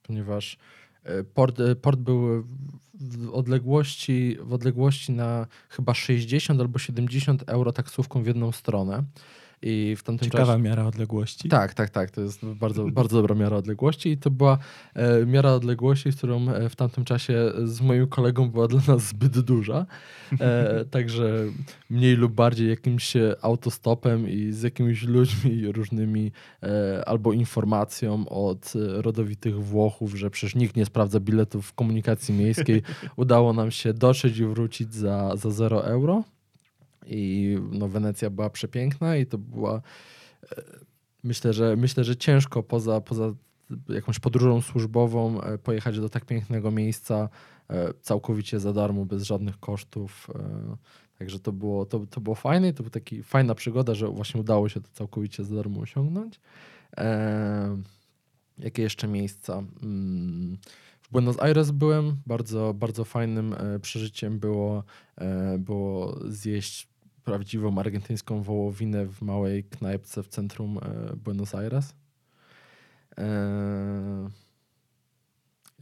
[0.03, 0.59] ponieważ
[1.05, 2.45] e, port, e, port był
[2.95, 9.05] w odległości, w odległości na chyba 60 albo 70 euro taksówką w jedną stronę.
[9.63, 10.63] I w tamtym Ciekawa czasie...
[10.63, 11.49] miara odległości.
[11.49, 12.11] Tak, tak, tak.
[12.11, 14.59] To jest bardzo, bardzo dobra miara odległości i to była
[14.95, 19.41] e, miara odległości, którą e, w tamtym czasie z moim kolegą była dla nas zbyt
[19.41, 19.87] duża.
[20.41, 21.39] E, także
[21.91, 26.33] mniej lub bardziej jakimś autostopem i z jakimiś ludźmi różnymi
[26.63, 32.83] e, albo informacją od rodowitych Włochów, że przecież nikt nie sprawdza biletów w komunikacji miejskiej.
[33.17, 36.25] Udało nam się dotrzeć i wrócić za, za 0 euro.
[37.07, 39.83] I no, Wenecja była przepiękna i to była
[40.53, 40.63] e,
[41.23, 43.35] myślę, że myślę, że ciężko poza, poza
[43.89, 47.29] jakąś podróżą służbową e, pojechać do tak pięknego miejsca
[47.71, 50.31] e, całkowicie za darmo, bez żadnych kosztów.
[51.19, 54.41] Także to było, to, to było fajne i to była taka fajna przygoda, że właśnie
[54.41, 56.41] udało się to całkowicie za darmo osiągnąć.
[58.59, 59.63] jakie jeszcze miejsca?
[59.83, 60.59] Mm,
[61.03, 62.17] w Buenos Aires byłem.
[62.27, 64.85] Bardzo, bardzo fajnym przeżyciem było,
[65.59, 66.89] było zjeść
[67.25, 71.95] prawdziwą argentyńską wołowinę w małej knajpce w centrum e, Buenos Aires.
[73.19, 74.31] E,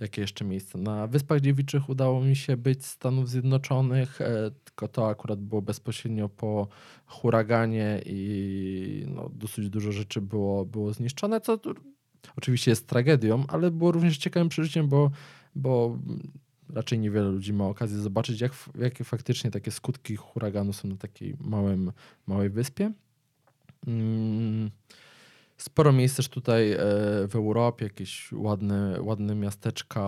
[0.01, 0.79] jakie jeszcze miejsca?
[0.79, 6.29] Na Wyspach Dziewiczych udało mi się być Stanów Zjednoczonych, e, tylko to akurat było bezpośrednio
[6.29, 6.69] po
[7.07, 11.59] huraganie i no, dosyć dużo rzeczy było, było zniszczone, co
[12.37, 15.11] oczywiście jest tragedią, ale było również ciekawym przeżyciem, bo,
[15.55, 15.99] bo
[16.73, 21.37] raczej niewiele ludzi ma okazję zobaczyć, jak, jakie faktycznie takie skutki huraganu są na takiej
[21.41, 21.93] małym,
[22.27, 22.93] małej wyspie.
[23.87, 24.71] Mm,
[25.57, 26.79] sporo miejsc też tutaj e,
[27.29, 30.03] w Europie, jakieś ładne, ładne miasteczka,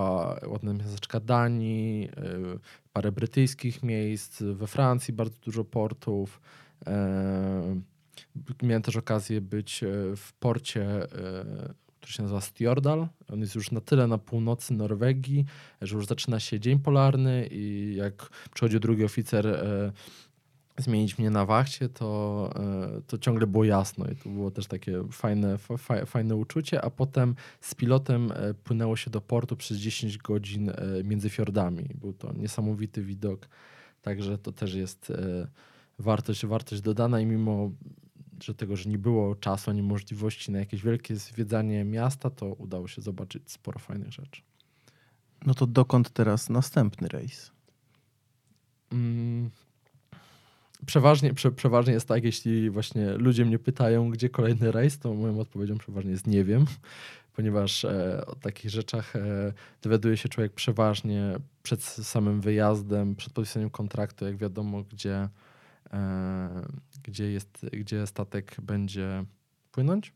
[0.46, 2.58] ładne miasteczka Danii, e,
[2.92, 6.40] parę brytyjskich miejsc, we Francji bardzo dużo portów.
[6.86, 7.80] E,
[8.62, 9.84] miałem też okazję być
[10.16, 10.86] w porcie
[12.04, 13.08] który się nazywa Stjordal.
[13.32, 15.44] On jest już na tyle na północy Norwegii,
[15.82, 19.92] że już zaczyna się dzień polarny i jak przychodzi drugi oficer e,
[20.78, 25.04] zmienić mnie na wachcie, to, e, to ciągle było jasno i to było też takie
[25.10, 30.18] fajne, fa, fajne uczucie, a potem z pilotem e, płynęło się do portu przez 10
[30.18, 30.74] godzin e,
[31.04, 31.88] między fiordami.
[31.94, 33.48] Był to niesamowity widok,
[34.02, 35.46] także to też jest e,
[35.98, 37.70] wartość, wartość dodana i mimo
[38.42, 42.88] że tego, że nie było czasu ani możliwości na jakieś wielkie zwiedzanie miasta, to udało
[42.88, 44.42] się zobaczyć sporo fajnych rzeczy.
[45.46, 47.52] No to dokąd teraz następny rejs?
[48.92, 49.50] Mm,
[50.86, 55.40] przeważnie, prze, przeważnie jest tak, jeśli właśnie ludzie mnie pytają, gdzie kolejny rejs, to moją
[55.40, 56.66] odpowiedzią przeważnie jest nie wiem,
[57.36, 63.70] ponieważ e, o takich rzeczach e, dowiaduje się człowiek przeważnie przed samym wyjazdem, przed podpisaniem
[63.70, 65.28] kontraktu, jak wiadomo, gdzie,
[65.92, 66.66] e,
[67.04, 69.24] gdzie, jest, gdzie statek będzie
[69.72, 70.12] płynąć.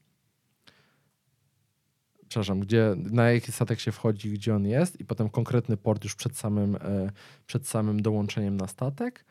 [2.29, 6.15] Przepraszam, gdzie, na jaki statek się wchodzi, gdzie on jest, i potem konkretny port już
[6.15, 7.11] przed samym, e,
[7.47, 9.25] przed samym dołączeniem na statek.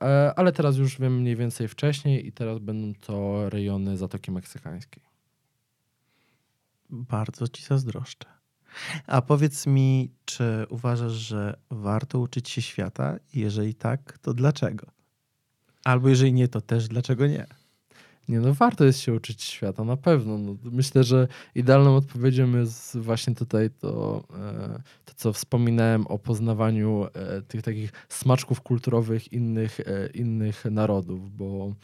[0.00, 5.02] E, ale teraz już wiem mniej więcej wcześniej, i teraz będą to rejony Zatoki Meksykańskiej.
[6.90, 8.26] Bardzo ci zazdroszczę.
[9.06, 13.18] A powiedz mi, czy uważasz, że warto uczyć się świata?
[13.34, 15.01] Jeżeli tak, to dlaczego?
[15.84, 17.46] Albo jeżeli nie, to też dlaczego nie?
[18.28, 20.38] Nie no, warto jest się uczyć świata, na pewno.
[20.38, 27.06] No, myślę, że idealną odpowiedzią jest właśnie tutaj to, e, to co wspominałem o poznawaniu
[27.14, 31.74] e, tych takich smaczków kulturowych innych, e, innych narodów, bo,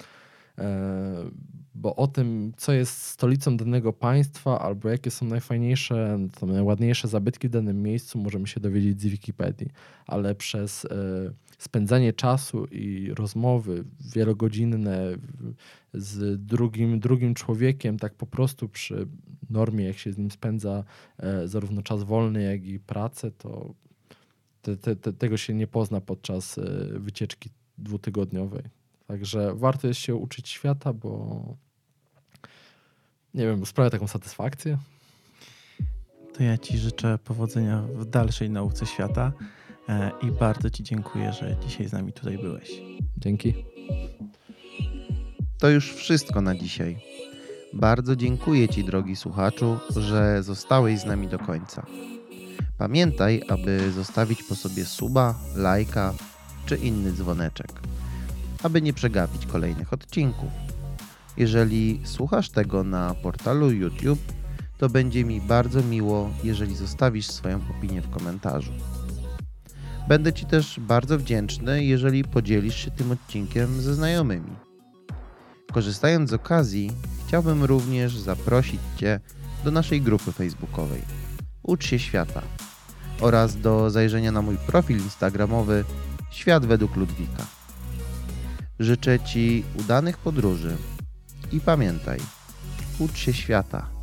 [1.81, 7.51] bo o tym, co jest stolicą danego państwa, albo jakie są najfajniejsze, najładniejsze zabytki w
[7.51, 9.68] danym miejscu, możemy się dowiedzieć z Wikipedii,
[10.07, 10.89] ale przez e,
[11.59, 15.16] spędzanie czasu i rozmowy wielogodzinne
[15.95, 19.09] z drugim, drugim człowiekiem, tak po prostu przy
[19.51, 20.85] normie, jak się z nim spędza
[21.18, 23.74] e, zarówno czas wolny, jak i pracę, to
[24.62, 26.62] te, te, te, tego się nie pozna podczas e,
[26.99, 28.62] wycieczki dwutygodniowej.
[29.07, 31.68] Także warto jest się uczyć świata, bo
[33.39, 34.78] nie wiem, sprawia taką satysfakcję.
[36.34, 39.32] To ja Ci życzę powodzenia w dalszej nauce świata
[39.89, 42.70] e, i bardzo Ci dziękuję, że dzisiaj z nami tutaj byłeś.
[43.16, 43.55] Dzięki.
[45.59, 46.99] To już wszystko na dzisiaj.
[47.72, 51.86] Bardzo dziękuję Ci, drogi słuchaczu, że zostałeś z nami do końca.
[52.78, 56.14] Pamiętaj, aby zostawić po sobie suba, lajka
[56.66, 57.72] czy inny dzwoneczek,
[58.62, 60.51] aby nie przegapić kolejnych odcinków.
[61.39, 64.32] Jeżeli słuchasz tego na portalu YouTube,
[64.78, 68.72] to będzie mi bardzo miło, jeżeli zostawisz swoją opinię w komentarzu.
[70.09, 74.57] Będę Ci też bardzo wdzięczny, jeżeli podzielisz się tym odcinkiem ze znajomymi.
[75.72, 76.91] Korzystając z okazji,
[77.26, 79.20] chciałbym również zaprosić Cię
[79.64, 81.03] do naszej grupy facebookowej
[81.62, 82.43] Ucz się świata
[83.20, 85.84] oraz do zajrzenia na mój profil instagramowy
[86.30, 87.47] Świat według Ludwika.
[88.78, 90.76] Życzę Ci udanych podróży
[91.53, 92.18] i pamiętaj,
[92.99, 93.97] ucz się świata.